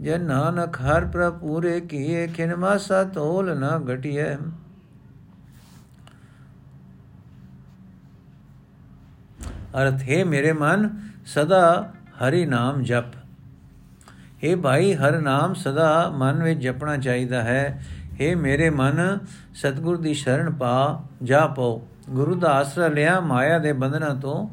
ਜੇ 0.00 0.18
ਨਾਨਕ 0.18 0.76
ਹਰ 0.76 1.06
ਪ੍ਰਭ 1.06 1.38
ਪੂਰੇ 1.38 1.80
ਕੀਏ 1.80 2.26
ਖਿਨ 2.26 2.56
ਮਾਸਾ 2.56 3.04
ਤੋਲ 3.04 3.58
ਨ 3.58 3.84
ਘਟੀਐ। 3.94 4.34
ਅਰਥ, 9.82 10.02
ਹੈ 10.02 10.24
ਮੇਰੇ 10.24 10.52
ਮਨ, 10.52 10.90
ਸਦਾ 11.26 11.92
ਹਰੀ 12.18 12.46
ਨਾਮ 12.46 12.82
ਜਪ। 12.82 13.04
हे 14.44 14.60
ਭਾਈ, 14.60 14.94
ਹਰ 14.94 15.20
ਨਾਮ 15.20 15.54
ਸਦਾ 15.54 16.10
ਮਨ 16.10 16.42
ਵਿੱਚ 16.42 16.60
ਜਪਣਾ 16.60 16.96
ਚਾਹੀਦਾ 16.96 17.42
ਹੈ। 17.42 17.86
हे 18.12 18.38
ਮੇਰੇ 18.38 18.70
ਮਨ, 18.70 19.18
ਸਤਗੁਰ 19.54 19.96
ਦੀ 19.96 20.14
ਸ਼ਰਨ 20.14 20.52
ਪਾ, 20.52 21.04
ਜਾ 21.22 21.46
ਪਉ। 21.46 21.86
ਗੁਰੂ 22.10 22.34
ਦਾ 22.34 22.48
ਆਸਰਾ 22.48 22.86
ਲਿਆ, 22.86 23.20
ਮਾਇਆ 23.20 23.58
ਦੇ 23.58 23.72
ਬੰਧਨਾਂ 23.72 24.14
ਤੋਂ 24.14 24.48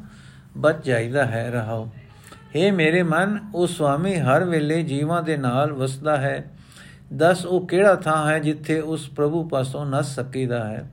ਬਚ 0.58 0.86
ਜਾਈਦਾ 0.86 1.26
ਹੈ 1.26 1.50
ਰਹਾਓ 1.50 1.92
हे 2.56 2.74
ਮੇਰੇ 2.74 3.02
ਮਨ, 3.02 3.38
ਉਹ 3.54 3.66
ਸੁਆਮੀ 3.66 4.16
ਹਰ 4.16 4.44
ਵੇਲੇ 4.44 4.82
ਜੀਵਾਂ 4.82 5.22
ਦੇ 5.22 5.36
ਨਾਲ 5.36 5.72
ਵਸਦਾ 5.72 6.16
ਹੈ। 6.16 6.50
ਦਸ 7.16 7.46
ਉਹ 7.46 7.66
ਕਿਹੜਾ 7.66 7.94
ਥਾਂ 7.94 8.30
ਹੈ 8.30 8.38
ਜਿੱਥੇ 8.38 8.80
ਉਸ 8.80 9.08
ਪ੍ਰਭੂ 9.08 9.48
ਪਾਸੋਂ 9.48 9.86
ਨਸ 9.86 10.14
ਸਕੀਦਾ 10.14 10.64
ਹੈ? 10.64 10.90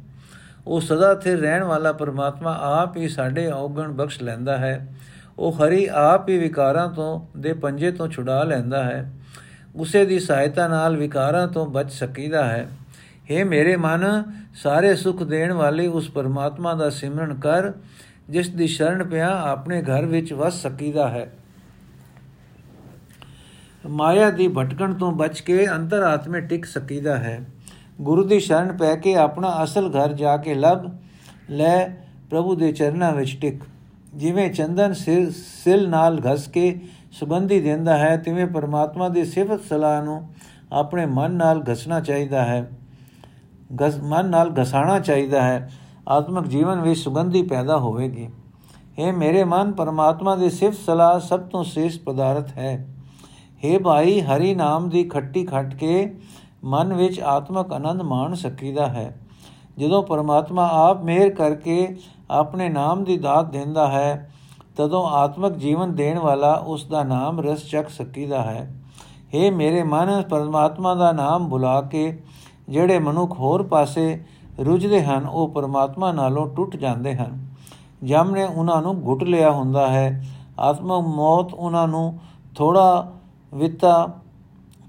ਉਹ 0.67 0.81
ਸਦਾ 0.81 1.15
ਸਥਿਰ 1.15 1.39
ਰਹਿਣ 1.39 1.63
ਵਾਲਾ 1.63 1.91
ਪਰਮਾਤਮਾ 1.91 2.57
ਆਪ 2.61 2.97
ਹੀ 2.97 3.09
ਸਾਡੇ 3.09 3.51
ਔਗਣ 3.51 3.91
ਬਖਸ਼ 3.91 4.23
ਲੈਂਦਾ 4.23 4.57
ਹੈ। 4.57 4.95
ਉਹ 5.39 5.51
ਹਰੀ 5.51 5.87
ਆਪ 5.91 6.29
ਹੀ 6.29 6.37
ਵਿਕਾਰਾਂ 6.37 6.89
ਤੋਂ, 6.89 7.39
ਦੇ 7.39 7.53
ਪੰਜੇ 7.53 7.91
ਤੋਂ 7.91 8.07
ਛੁਡਾ 8.07 8.43
ਲੈਂਦਾ 8.43 8.83
ਹੈ। 8.83 9.13
ਉਸੇ 9.75 10.05
ਦੀ 10.05 10.19
ਸਹਾਇਤਾ 10.19 10.67
ਨਾਲ 10.67 10.97
ਵਿਕਾਰਾਂ 10.97 11.47
ਤੋਂ 11.47 11.65
ਬਚ 11.65 11.91
ਸਕੀਦਾ 11.91 12.45
ਹੈ। 12.45 12.69
हे 13.31 13.47
ਮੇਰੇ 13.47 13.75
ਮਨ, 13.75 14.23
ਸਾਰੇ 14.55 14.95
ਸੁਖ 14.95 15.23
ਦੇਣ 15.23 15.53
ਵਾਲੇ 15.53 15.87
ਉਸ 15.87 16.09
ਪਰਮਾਤਮਾ 16.09 16.73
ਦਾ 16.73 16.89
ਸਿਮਰਨ 16.89 17.33
ਕਰ, 17.33 17.71
ਜਿਸ 18.29 18.49
ਦੀ 18.49 18.67
ਸ਼ਰਨ 18.67 19.03
ਪਿਆ 19.03 19.41
ਆਪਣੇ 19.41 19.81
ਘਰ 19.81 20.05
ਵਿੱਚ 20.05 20.33
ਵਸ 20.33 20.61
ਸਕੀਦਾ 20.61 21.07
ਹੈ। 21.07 21.33
ਮਾਇਆ 23.85 24.29
ਦੀ 24.29 24.47
ਭਟਕਣ 24.47 24.93
ਤੋਂ 24.93 25.11
ਬਚ 25.11 25.39
ਕੇ 25.39 25.67
ਅੰਤਰਾਤਮੇ 25.67 26.41
ਟਿਕ 26.41 26.65
ਸਕੀਦਾ 26.65 27.17
ਹੈ। 27.17 27.45
ਗੁਰੂ 28.01 28.23
ਦੀ 28.23 28.39
ਸ਼ਰਨ 28.39 28.77
ਪੈ 28.77 28.95
ਕੇ 28.95 29.15
ਆਪਣਾ 29.15 29.63
ਅਸਲ 29.63 29.89
ਘਰ 29.89 30.13
ਜਾ 30.13 30.37
ਕੇ 30.37 30.53
ਲੱਭ, 30.53 30.89
ਲੈ 31.49 31.89
ਪ੍ਰਭੂ 32.29 32.55
ਦੇ 32.55 32.71
ਚਰਨਾਂ 32.71 33.11
ਵਿੱਚ 33.11 33.37
ਟਿਕ। 33.41 33.63
ਜਿਵੇਂ 34.15 34.49
ਚੰਦਨ 34.49 34.93
ਸਿਰ, 34.93 35.31
ਸਿਲ 35.63 35.89
ਨਾਲ 35.89 36.21
ਘਸ 36.33 36.47
ਕੇ 36.47 36.81
ਸੁਗੰਧੀ 37.11 37.61
ਦਿੰਦਾ 37.61 37.97
ਹੈ, 37.97 38.17
ਤਿਵੇਂ 38.17 38.47
ਪਰਮਾਤਮਾ 38.47 39.09
ਦੀ 39.09 39.25
ਸਿਫਤ 39.25 39.59
ਸਲਾਹ 39.69 40.03
ਨੂੰ 40.03 40.29
ਆਪਣੇ 40.73 41.05
ਮਨ 41.05 41.31
ਨਾਲ 41.31 41.63
ਘਸਣਾ 41.73 41.99
ਚਾਹੀਦਾ 41.99 42.45
ਹੈ। 42.45 42.69
ਗਸ 43.81 43.99
ਮਨ 44.03 44.29
ਨਾਲ 44.29 44.53
ਘਸਾਣਾ 44.61 44.99
ਚਾਹੀਦਾ 44.99 45.41
ਹੈ। 45.41 45.71
ਆਤਮਿਕ 46.07 46.47
ਜੀਵਨ 46.47 46.81
ਵਿੱਚ 46.81 46.99
ਸੁਗੰਧੀ 46.99 47.41
ਪੈਦਾ 47.41 47.77
ਹੋਵੇਗੀ। 47.77 48.29
हे 48.99 49.15
ਮੇਰੇ 49.15 49.43
ਮਨ, 49.43 49.71
ਪਰਮਾਤਮਾ 49.71 50.35
ਦੀ 50.35 50.49
ਸਿਫਤ 50.49 50.77
ਸਲਾਹ 50.85 51.19
ਸਭ 51.19 51.39
ਤੋਂ 51.39 51.63
ਸ੍ਰੇਸ਼ਟ 51.63 52.03
ਪਦਾਰਥ 52.03 52.49
ਹੈ। 52.57 52.87
हे 53.63 53.79
ਭਾਈ, 53.83 54.21
ਹਰੀ 54.21 54.53
ਨਾਮ 54.55 54.89
ਦੀ 54.89 55.03
ਖੱਟੀ 55.03 55.45
ਖੱਟ 55.45 55.73
ਕੇ 55.75 56.15
ਮਨ 56.63 56.93
ਵਿੱਚ 56.93 57.19
ਆਤਮਿਕ 57.19 57.73
ਆਨੰਦ 57.73 58.01
ਮਾਣ 58.01 58.33
ਸਕੀਦਾ 58.33 58.87
ਹੈ। 58.87 59.19
ਜਦੋਂ 59.77 60.03
ਪਰਮਾਤਮਾ 60.03 60.67
ਆਪ 60.71 61.03
ਮਿਹਰ 61.03 61.29
ਕਰਕੇ 61.29 61.95
ਆਪਣੇ 62.31 62.69
ਨਾਮ 62.69 63.03
ਦੀ 63.03 63.17
ਦਾਤ 63.17 63.49
ਦਿੰਦਾ 63.49 63.87
ਹੈ, 63.87 64.31
ਤਦੋਂ 64.77 65.05
ਆਤਮਿਕ 65.05 65.53
ਜੀਵਨ 65.53 65.95
ਦੇਣ 65.95 66.19
ਵਾਲਾ 66.19 66.53
ਉਸ 66.53 66.85
ਦਾ 66.85 67.03
ਨਾਮ 67.03 67.39
ਰਸ 67.39 67.65
ਚੱਕ 67.69 67.89
ਸਕੀਦਾ 67.89 68.41
ਹੈ। 68.41 68.81
हे 69.35 69.53
ਮੇਰੇ 69.53 69.83
ਮਨ, 69.83 70.21
ਪਰਮਾਤਮਾ 70.21 70.95
ਦਾ 70.95 71.11
ਨਾਮ 71.11 71.49
ਬੁਲਾ 71.49 71.81
ਕੇ 71.81 72.23
ਜਿਹੜੇ 72.69 72.99
ਮਨੁੱਖ 72.99 73.39
ਹੋਰ 73.39 73.63
ਪਾਸੇ 73.63 74.23
ਰੁੱਝਦੇ 74.59 75.03
ਹਨ, 75.03 75.25
ਉਹ 75.25 75.47
ਪਰਮਾਤਮਾ 75.49 76.11
ਨਾਲੋਂ 76.11 76.47
ਟੁੱਟ 76.47 76.75
ਜਾਂਦੇ 76.75 77.15
ਹਨ। 77.15 77.47
ਜਮ 78.03 78.31
ਨੇ 78.31 78.43
ਉਹਨਾਂ 78.43 78.81
ਨੂੰ 78.81 79.01
ਘੁੱਟ 79.05 79.23
ਲਿਆ 79.23 79.51
ਹੁੰਦਾ 79.51 79.87
ਹੈ, 79.87 80.25
ਆਤਮਾ 80.59 80.99
ਮੌਤ 80.99 81.53
ਉਹਨਾਂ 81.53 81.87
ਨੂੰ 81.87 82.19
ਥੋੜਾ 82.55 83.11
ਵਿਤਾ 83.53 84.21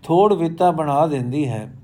ਥੋੜ 0.04 0.34
ਵਿਤਾ 0.34 0.70
ਬਣਾ 0.70 1.06
ਦਿੰਦੀ 1.06 1.48
ਹੈ। 1.48 1.76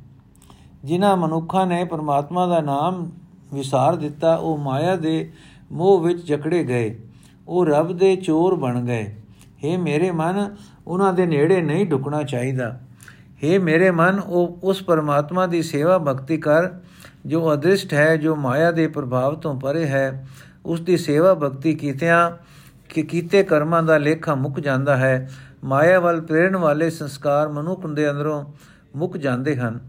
ਜਿਨ੍ਹਾਂ 0.85 1.17
ਮਨੁੱਖਾਂ 1.17 1.67
ਨੇ 1.67 1.85
ਪਰਮਾਤਮਾ 1.85 2.47
ਦਾ 2.47 2.61
ਨਾਮ 2.61 3.11
ਵਿਸਾਰ 3.55 3.97
ਦਿੱਤਾ, 3.97 4.35
ਉਹ 4.35 4.59
ਮਾਇਆ 4.59 4.97
ਦੇ 4.97 5.33
ਮੋਹ 5.73 6.01
ਵਿੱਚ 6.01 6.27
ਜਕੜੇ 6.27 6.65
ਗਏ। 6.65 7.01
ਉਹ 7.49 7.67
ਰੱਬ 7.67 7.99
ਦੇ 7.99 8.17
ਚੋਰ 8.17 8.55
ਬਣ 8.55 8.81
ਗਏ। 8.81 9.17
हे 9.39 9.81
ਮੇਰੇ 9.81 10.11
ਮਨ, 10.11 10.57
ਉਹਨਾਂ 10.87 11.13
ਦੇ 11.13 11.27
ਨੇੜੇ 11.27 11.61
ਨਹੀਂ 11.61 11.87
ਢੁਕਣਾ 11.87 12.23
ਚਾਹੀਦਾ। 12.23 12.81
हे 13.17 13.63
ਮੇਰੇ 13.63 13.91
ਮਨ, 13.91 14.19
ਉਹ 14.19 14.59
ਉਸ 14.63 14.83
ਪਰਮਾਤਮਾ 14.83 15.47
ਦੀ 15.47 15.63
ਸੇਵਾ 15.63 15.99
ਭਗਤੀ 15.99 16.37
ਕਰ, 16.37 16.69
ਜੋ 17.27 17.53
ਅਦ੍ਰਿਸ਼ਟ 17.53 17.95
ਹੈ, 17.95 18.17
ਜੋ 18.17 18.37
ਮਾਇਆ 18.37 18.71
ਦੇ 18.71 18.89
ਪ੍ਰਭਾਵ 18.89 19.35
ਤੋਂ 19.35 19.61
ਪਰੇ 19.61 19.87
ਹੈ। 19.87 20.27
ਉਸ 20.67 20.81
ਦੀ 20.81 20.97
ਸੇਵਾ 20.97 21.35
ਭਗਤੀ 21.35 21.75
ਕੀਤਿਆਂ, 21.75 22.31
ਕਿ 22.89 23.03
ਕੀਤੇ 23.03 23.43
ਕਰਮਾਂ 23.43 23.83
ਦਾ 23.83 23.99
ਲੇਖਾ 23.99 24.35
ਮੁੱਕ 24.35 24.61
ਜਾਂਦਾ 24.61 24.97
ਹੈ। 24.97 25.31
ਮਾਇਆ 25.65 26.01
ਵੱਲ 26.01 26.21
ਪ੍ਰੇਰਣ 26.21 26.57
ਵਾਲੇ 26.57 26.91
ਸੰਸਕਾਰ 26.91 27.49
ਮਨੁੱਖ 27.49 27.87
ਦੇ 27.87 28.11
ਅੰਦਰੋਂ 28.11 28.45
ਮੁੱਕ 28.97 29.17
ਜਾਂਦੇ 29.17 29.57
ਹਨ। 29.57 29.81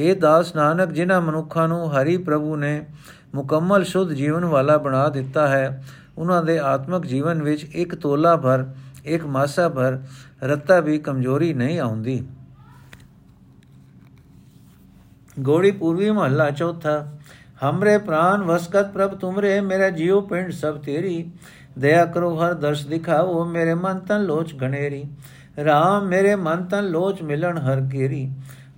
हे 0.00 0.18
ਦਾਸ 0.18 0.56
ਨਾਨਕ, 0.56 0.92
ਜਿਨ੍ਹਾਂ 0.92 1.20
ਮਨੁੱਖਾਂ 1.20 1.68
ਨੂੰ 1.68 1.92
ਹਰੀ 1.92 2.16
ਪ੍ਰਭੂ 2.16 2.56
ਨੇ 2.56 2.86
ਮੁਕੰਮਲ 3.34 3.84
ਸ਼ੁੱਧ 3.84 4.10
ਜੀਵਨ 4.10 4.44
ਵਾਲਾ 4.44 4.78
ਬਣਾ 4.78 5.08
ਦਿੱਤਾ 5.08 5.48
ਹੈ 5.48 5.84
ਉਹਨਾਂ 6.18 6.42
ਦੇ 6.42 6.58
ਆਤਮਿਕ 6.58 7.06
ਜੀਵਨ 7.06 7.42
ਵਿੱਚ 7.42 7.64
ਇੱਕ 7.64 7.94
ਤੋਲਾ 7.94 8.36
ਭਰ, 8.36 8.66
ਇੱਕ 9.04 9.26
ਮਾਸਾ 9.26 9.68
ਭਰ, 9.68 9.98
ਰੱਤਾ 10.42 10.80
ਵੀ 10.80 10.98
ਕਮਜ਼ੋਰੀ 10.98 11.54
ਨਹੀਂ 11.54 11.80
ਆਉਂਦੀ। 11.80 12.26
ਗੋੜੀ 15.40 15.70
ਪੂਰਵੀ 15.70 16.10
ਮਹੱਲਾ 16.10 16.50
ਚੌਥਾ, 16.50 17.12
ਹਮਰੇ 17.64 17.98
ਪ੍ਰਾਨ 17.98 18.42
ਵਸਕਤ 18.42 18.92
ਪ੍ਰਭ 18.92 19.18
ਤੁਮਰੇ, 19.18 19.60
ਮੇਰਾ 19.60 19.90
ਜੀਉ 19.90 20.20
ਪਿੰਡ 20.20 20.50
ਸਭ 20.50 20.78
ਤੇਰੀ। 20.78 21.30
ਦਇਆ 21.78 22.04
ਕਰੋ, 22.04 22.34
ਹਰ 22.36 22.54
ਦਰਸ਼ 22.54 22.86
ਦਿਖਾਓ 22.86 23.44
ਮੇਰੇ 23.44 23.74
ਮਨ 23.74 23.98
ਤਨ 23.98 24.24
ਲੋਚ 24.24 24.54
ਘਣੇਰੀ 24.62 25.04
RAM 25.60 26.06
ਮੇਰੇ 26.06 26.34
ਮਨ 26.36 26.64
ਤਨ 26.64 26.84
ਲੋਚ 26.84 27.22
ਮਿਲਣ 27.22 27.58
ਹਰ 27.58 27.80
ਕੇਰੀ 27.92 28.28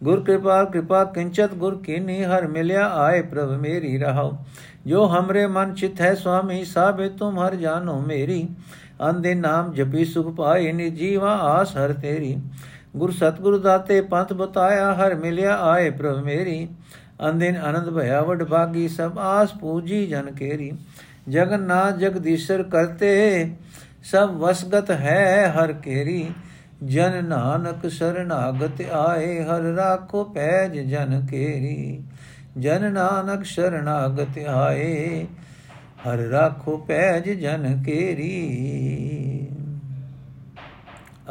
ਗੁਰ 0.04 0.24
ਕਿਰਪਾ 0.24 0.64
ਕਿਰਪਾ 0.64 1.04
ਕਿੰਚਤ 1.04 1.54
ਗੁਰ 1.54 1.82
ਕੀਨੀ, 1.82 2.24
ਹਰ 2.24 2.46
ਮਿਲਿਆ 2.46 2.88
ਆਏ 2.88 3.22
ਪ੍ਰਭ 3.22 3.50
ਮੇਰੀ 3.50 3.98
ਰਹਾਓ। 3.98 4.36
ਜੋ 4.86 5.06
ਹਮਰੇ 5.06 5.46
ਮਨ 5.46 5.74
ਚਿਤ 5.74 6.00
ਹੈ 6.00 6.14
ਸੁਆਮੀ, 6.14 6.64
ਸਾਬੇ 6.64 7.08
ਤੁਮ 7.08 7.38
ਹਰ 7.38 7.54
ਜਾਨੋ 7.54 8.00
ਮੇਰੀ। 8.00 8.48
ਅੰਦੇ 9.08 9.34
ਨਾਮ 9.34 9.72
ਜਪੀ 9.72 10.04
ਸੁਖ 10.04 10.34
ਪਾਏ 10.36 10.72
ਨਿ 10.72 10.90
ਜੀਵਾ 10.90 11.30
ਆਸ 11.30 11.76
ਹਰ 11.76 11.92
ਤੇਰੀ। 11.92 12.36
ਗੁਰ 12.96 13.10
ਸਤਗੁਰ 13.10 13.58
ਦਾਤੇ 13.58 14.00
ਪੰਥ 14.00 14.32
ਬਤਾਇਆ, 14.32 14.94
ਹਰ 14.94 15.14
ਮਿਲਿਆ 15.14 15.56
ਆਏ 15.56 15.90
ਪ੍ਰਭ 15.90 16.18
ਮੇਰੀ। 16.18 16.68
ਅੰਦਿਨ 17.28 17.56
ਆਨੰਦ 17.56 17.90
ਭਇਆ 17.90 18.22
ਵਡ 18.22 18.44
ਭਾਗੀ 18.44 18.88
ਸਭ 18.88 19.18
ਆਸ 19.18 19.52
ਪੂਜੀ 19.60 20.06
ਜਨ 20.06 20.30
ਕੇਰੀ। 20.30 20.72
ਜਗਨਨਾਥ 21.28 21.96
ਜਗਦੀਸ਼ਰ 21.96 22.62
ਕਰਤੇ, 22.62 23.50
ਸਭ 24.02 24.30
ਵਸਗਤ 24.30 24.90
ਹੈ 24.90 25.52
ਹਰ 25.56 25.72
ਕੇਰੀ 25.72 26.30
ਜਨ 26.84 27.24
ਨਾਨਕ 27.24 27.88
ਸਰਨਾਗਤ 27.90 28.80
ਆਏ, 28.92 29.42
ਹਰ 29.42 29.62
ਰਾਖੋ 29.76 30.24
ਪੈਜ 30.24 30.78
ਜਨ 30.78 31.26
ਕੇਰੀ 31.30 32.02
ਜਨ 32.58 32.92
ਨਾਨਕ 32.92 33.44
ਸ਼ਰਨਾਗਤ 33.44 34.38
ਆਏ, 34.48 35.26
ਹਰ 36.06 36.18
ਰਾਖੋ 36.30 36.76
ਪੈਜ 36.76 37.30
ਜਨ 37.30 37.82
ਕੇਰੀ 37.82 38.30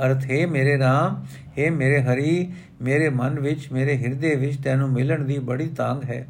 ਅਰਥ, 0.05 0.25
ਹੈ 0.25 0.45
ਮੇਰੇ 0.47 0.75
RAM 0.77 1.15
ਹੈ 1.59 1.69
ਮੇਰੇ 1.71 2.01
ਹਰੀ, 2.01 2.53
ਮੇਰੇ 2.81 3.09
ਮਨ 3.09 3.39
ਵਿੱਚ, 3.39 3.71
ਮੇਰੇ 3.71 3.97
ਹਿਰਦੇ 3.97 4.35
ਵਿੱਚ 4.35 4.57
ਤੈਨੂੰ 4.63 4.89
ਮਿਲਣ 4.89 5.23
ਦੀ 5.23 5.37
ਬੜੀ 5.39 5.67
ਤਾਂਗ 5.67 6.03
ਹੈ। 6.03 6.25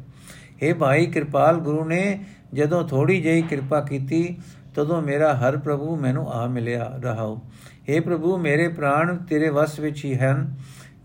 हे 0.62 0.74
ਭਾਈ, 0.76 1.06
ਕਿਰਪਾਲ 1.06 1.58
ਗੁਰੂ 1.58 1.84
ਨੇ 1.84 2.20
ਜਦੋਂ 2.53 2.83
ਥੋੜੀ 2.83 3.21
ਜਿਹੀ 3.21 3.41
ਕਿਰਪਾ 3.41 3.81
ਕੀਤੀ 3.81 4.23
ਤਦੋਂ 4.75 5.01
ਮੇਰਾ 5.01 5.33
ਹਰ 5.35 5.57
ਪ੍ਰਭੂ 5.57 5.95
ਮੈਨੂੰ 5.95 6.27
ਆ 6.31 6.45
ਮਿਲਿਆ 6.47 6.91
ਰਹਾਉ 7.03 7.39
हे 7.89 8.01
ਪ੍ਰਭੂ 8.01 8.37
ਮੇਰੇ 8.37 8.67
ਪ੍ਰਾਣ 8.67 9.15
ਤੇਰੇ 9.29 9.49
ਵਸ 9.49 9.79
ਵਿੱਚ 9.79 10.03
ਹੀ 10.05 10.13
ਹਨ 10.15 10.47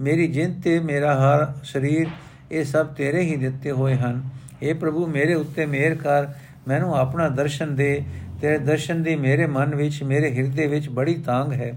ਮੇਰੀ 0.01 0.27
ਜਿੰਦ 0.29 0.61
ਤੇ 0.63 0.79
ਮੇਰਾ 0.81 1.15
ਹਰ 1.17 1.47
ਸਰੀਰ 1.65 2.09
ਇਹ 2.51 2.65
ਸਭ 2.65 2.95
ਤੇਰੇ 2.95 3.23
ਹੀ 3.23 3.37
ਦਿੱਤੇ 3.37 3.71
ਹੋਏ 3.71 3.95
ਹਨ 3.95 4.23
हे 4.63 4.77
ਪ੍ਰਭੂ 4.77 5.07
ਮੇਰੇ 5.07 5.35
ਉੱਤੇ 5.35 5.67
ਮਿਹਰ 5.67 5.95
ਕਰ 5.95 6.29
ਮੈਨੂੰ 6.69 6.95
ਆਪਣਾ 6.97 7.29
ਦਰਸ਼ਨ 7.29 7.75
ਦੇ 7.75 8.03
ਤੇਰੇ 8.41 8.59
ਦਰਸ਼ਨ 8.59 9.03
ਦੀ 9.03 9.17
ਮੇਰੇ 9.17 9.47
ਮਨ 9.49 9.75
ਵਿੱਚ 9.75 10.03
ਮੇਰੇ 10.03 10.31
ਹਿਰਦੇ 10.31 10.67
ਵਿੱਚ 10.67 10.89
ਬੜੀ 10.91 11.15
ਤਾਂਗ 11.27 11.53
ਹੈ 11.53 11.73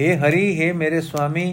हे 0.00 0.16
ਹਰੀ 0.18 0.44
हे 0.58 0.74
ਮੇਰੇ 0.74 1.00
ਸੁਆਮੀ 1.00 1.52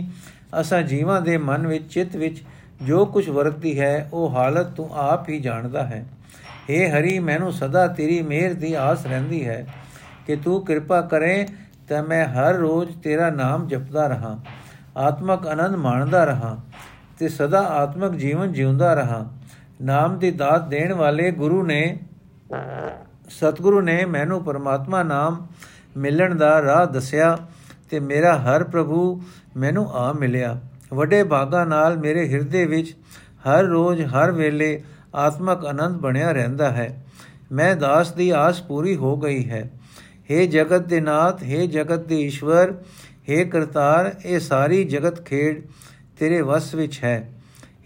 ਅਸਾਂ 0.59 0.81
ਜੀਵਾਂ 0.83 1.21
ਦੇ 1.21 1.37
ਮਨ 1.39 1.67
ਵਿੱਚ 1.67 1.87
ਚਿੱਤ 1.89 2.15
ਵਿੱਚ 2.15 2.41
ਜੋ 2.81 3.05
ਕੁਝ 3.05 3.29
ਵਰਤਦੀ 3.29 3.79
ਹੈ 3.79 4.09
ਉਹ 4.13 4.29
ਹਾਲਤ 4.29 4.73
ਤੂੰ 4.75 4.89
ਆਪ 5.01 5.29
ਹੀ 5.29 5.39
ਜਾਣਦਾ 5.39 5.85
ਹੈ 5.85 6.05
हे 6.70 6.88
ਹਰੀ, 6.90 7.18
ਮੈਨੂੰ 7.18 7.52
ਸਦਾ 7.52 7.86
ਤੇਰੀ 7.88 8.20
ਮਿਹਰ 8.22 8.54
ਦੀ 8.54 8.72
ਆਸ 8.74 9.06
ਰਹਿੰਦੀ 9.06 9.46
ਹੈ 9.46 9.66
ਕਿ 10.26 10.36
ਤੂੰ 10.36 10.64
ਕਿਰਪਾ 10.64 11.00
ਕਰੇ 11.02 11.46
ਤਾਂ 11.88 12.02
ਮੈਂ 12.02 12.24
ਹਰ 12.26 12.54
ਰੋਜ਼ 12.54 12.96
ਤੇਰਾ 13.02 13.30
ਨਾਮ 13.30 13.66
ਜਪਦਾ 13.68 14.06
ਰਹਾ, 14.06 14.38
ਆਤਮਕ 14.96 15.46
ਆਨੰਦ 15.46 15.76
ਮਾਣਦਾ 15.76 16.24
ਰਹਾ 16.24 16.56
ਤੇ 17.18 17.28
ਸਦਾ 17.28 17.60
ਆਤਮਕ 17.74 18.14
ਜੀਵਨ 18.14 18.52
ਜਿਉਂਦਾ 18.52 18.92
ਰਹਾ। 18.94 19.24
ਨਾਮ 19.82 20.18
ਦੀ 20.18 20.30
ਦਾਤ 20.30 20.68
ਦੇਣ 20.68 20.92
ਵਾਲੇ 20.92 21.30
ਗੁਰੂ 21.30 21.62
ਨੇ, 21.62 21.98
ਸਤਿਗੁਰੂ 23.28 23.80
ਨੇ 23.80 24.04
ਮੈਨੂੰ 24.04 24.42
ਪਰਮਾਤਮਾ 24.44 25.02
ਨਾਮ 25.02 25.46
ਮਿਲਣ 25.96 26.34
ਦਾ 26.34 26.60
ਰਾਹ 26.62 26.86
ਦੱਸਿਆ 26.86 27.36
ਤੇ 27.90 28.00
ਮੇਰਾ 28.00 28.36
ਹਰ 28.38 28.64
ਪ੍ਰਭੂ 28.64 29.20
ਮੈਨੂੰ 29.56 29.90
ਆ 29.92 30.12
ਮਿਲਿਆ। 30.12 30.58
ਵੱਡੇ 30.94 31.22
ਭਾਗਾ 31.24 31.64
ਨਾਲ 31.64 31.96
ਮੇਰੇ 31.98 32.28
ਹਿਰਦੇ 32.28 32.64
ਵਿੱਚ 32.66 32.94
ਹਰ 33.48 33.64
ਰੋਜ਼, 33.64 34.02
ਹਰ 34.04 34.30
ਵੇਲੇ 34.32 34.82
ਆਤਮਕ 35.17 35.65
ਆਨੰਦ 35.65 35.97
ਬਣਿਆ 35.97 36.31
ਰਹਿੰਦਾ 36.31 36.71
ਹੈ 36.71 36.89
ਮੈਂ 37.51 37.75
ਦਾਸ 37.75 38.11
ਦੀ 38.11 38.29
ਆਸ 38.35 38.61
ਪੂਰੀ 38.61 38.95
ਹੋ 38.95 39.15
ਗਈ 39.17 39.49
ਹੈ 39.49 39.69
हे 40.29 40.45
ਜਗਤ 40.47 40.87
ਦੇ 40.87 40.99
ਨਾਥ 41.01 41.43
हे 41.43 41.65
ਜਗਤ 41.67 42.05
ਦੇ 42.07 42.19
ਈਸ਼ਵਰ 42.21 42.73
हे 43.29 43.43
ਕਰਤਾਰ 43.49 44.11
ਇਹ 44.25 44.39
ਸਾਰੀ 44.39 44.83
ਜਗਤ 44.85 45.23
ਖੇਡ 45.25 45.61
ਤੇਰੇ 46.19 46.41
ਵਸ 46.41 46.73
ਵਿੱਚ 46.75 46.99
ਹੈ 47.03 47.17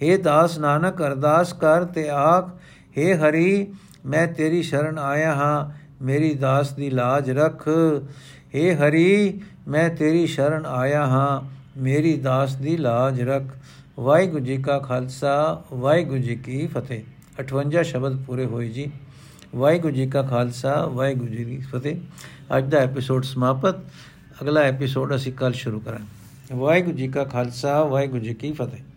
हे 0.01 0.17
ਦਾਸ 0.21 0.57
ਨਾਨਕ 0.60 1.01
ਅਰਦਾਸ 1.01 1.53
ਕਰ 1.53 1.83
ਤੇ 1.86 2.07
ਆਖ 2.12 2.49
हे 2.97 3.13
ਹਰੀ 3.17 3.67
ਮੈਂ 4.05 4.27
ਤੇਰੀ 4.27 4.62
ਸ਼ਰਨ 4.63 4.97
ਆਇਆ 4.99 5.33
ਹਾਂ 5.36 5.69
ਮੇਰੀ 6.01 6.33
ਦਾਸ 6.36 6.71
ਦੀ 6.71 6.89
ਲਾਜ 6.91 7.29
ਰੱਖ 7.31 7.67
हे 8.55 8.73
ਹਰੀ 8.77 9.39
ਮੈਂ 9.67 9.89
ਤੇਰੀ 9.89 10.25
ਸ਼ਰਨ 10.27 10.65
ਆਇਆ 10.65 11.05
ਹਾਂ 11.05 11.41
ਮੇਰੀ 11.77 12.15
ਦਾਸ 12.19 12.55
ਦੀ 12.55 12.77
ਲਾਜ 12.77 13.21
ਰੱਖ 13.21 13.55
ਵਾਹਿਗੁਰੂ 13.97 14.43
ਜੀ 14.43 14.57
ਕਾ 14.57 14.77
ਖਾਲਸਾ 14.79 15.63
ਵਾਹਿਗੁਰੂ 15.73 16.21
ਜੀ 16.21 16.36
ਕੀ 16.36 16.65
ਫਤਿਹ 16.67 17.03
58 17.38 17.82
ਸ਼ਬਦ 17.82 18.24
ਪੂਰੇ 18.24 18.46
ਹੋਏ 18.46 18.68
ਜੀ। 18.68 18.90
ਵਾਹਿਗੁਰੂ 19.56 19.94
ਜੀ 19.94 20.06
ਕਾ 20.06 20.22
ਖਾਲਸਾ, 20.22 20.86
ਵਾਹਿਗੁਰੂ 20.86 21.28
ਜੀ 21.28 21.44
ਦੀ 21.44 21.58
ਫਤਿਹ। 21.58 21.96
ਅੱਜ 22.58 22.68
ਦਾ 22.68 22.78
ਐਪੀਸੋਡ 22.78 23.24
ਸਮਾਪਤ। 23.24 23.74
ਅਗਲਾ 24.42 24.60
ਐਪੀਸੋਡ 24.60 25.14
ਅਸੀਂ 25.14 25.32
ਕੱਲ 25.32 25.52
ਸ਼ੁਰੂ 25.52 25.80
ਕਰਾਂਗੇ। 25.80 26.06
ਵਾਹਿਗੁਰੂ 26.52 26.96
ਜੀ 26.96 27.08
ਕਾ 27.08 27.24
ਖਾਲਸਾ, 27.24 27.84
ਵਾਹਿਗੁਰੂ 27.84 28.20
ਜੀ 28.20 28.34
ਕੀ 28.34 28.52
ਫਤਿਹ। 28.52 28.91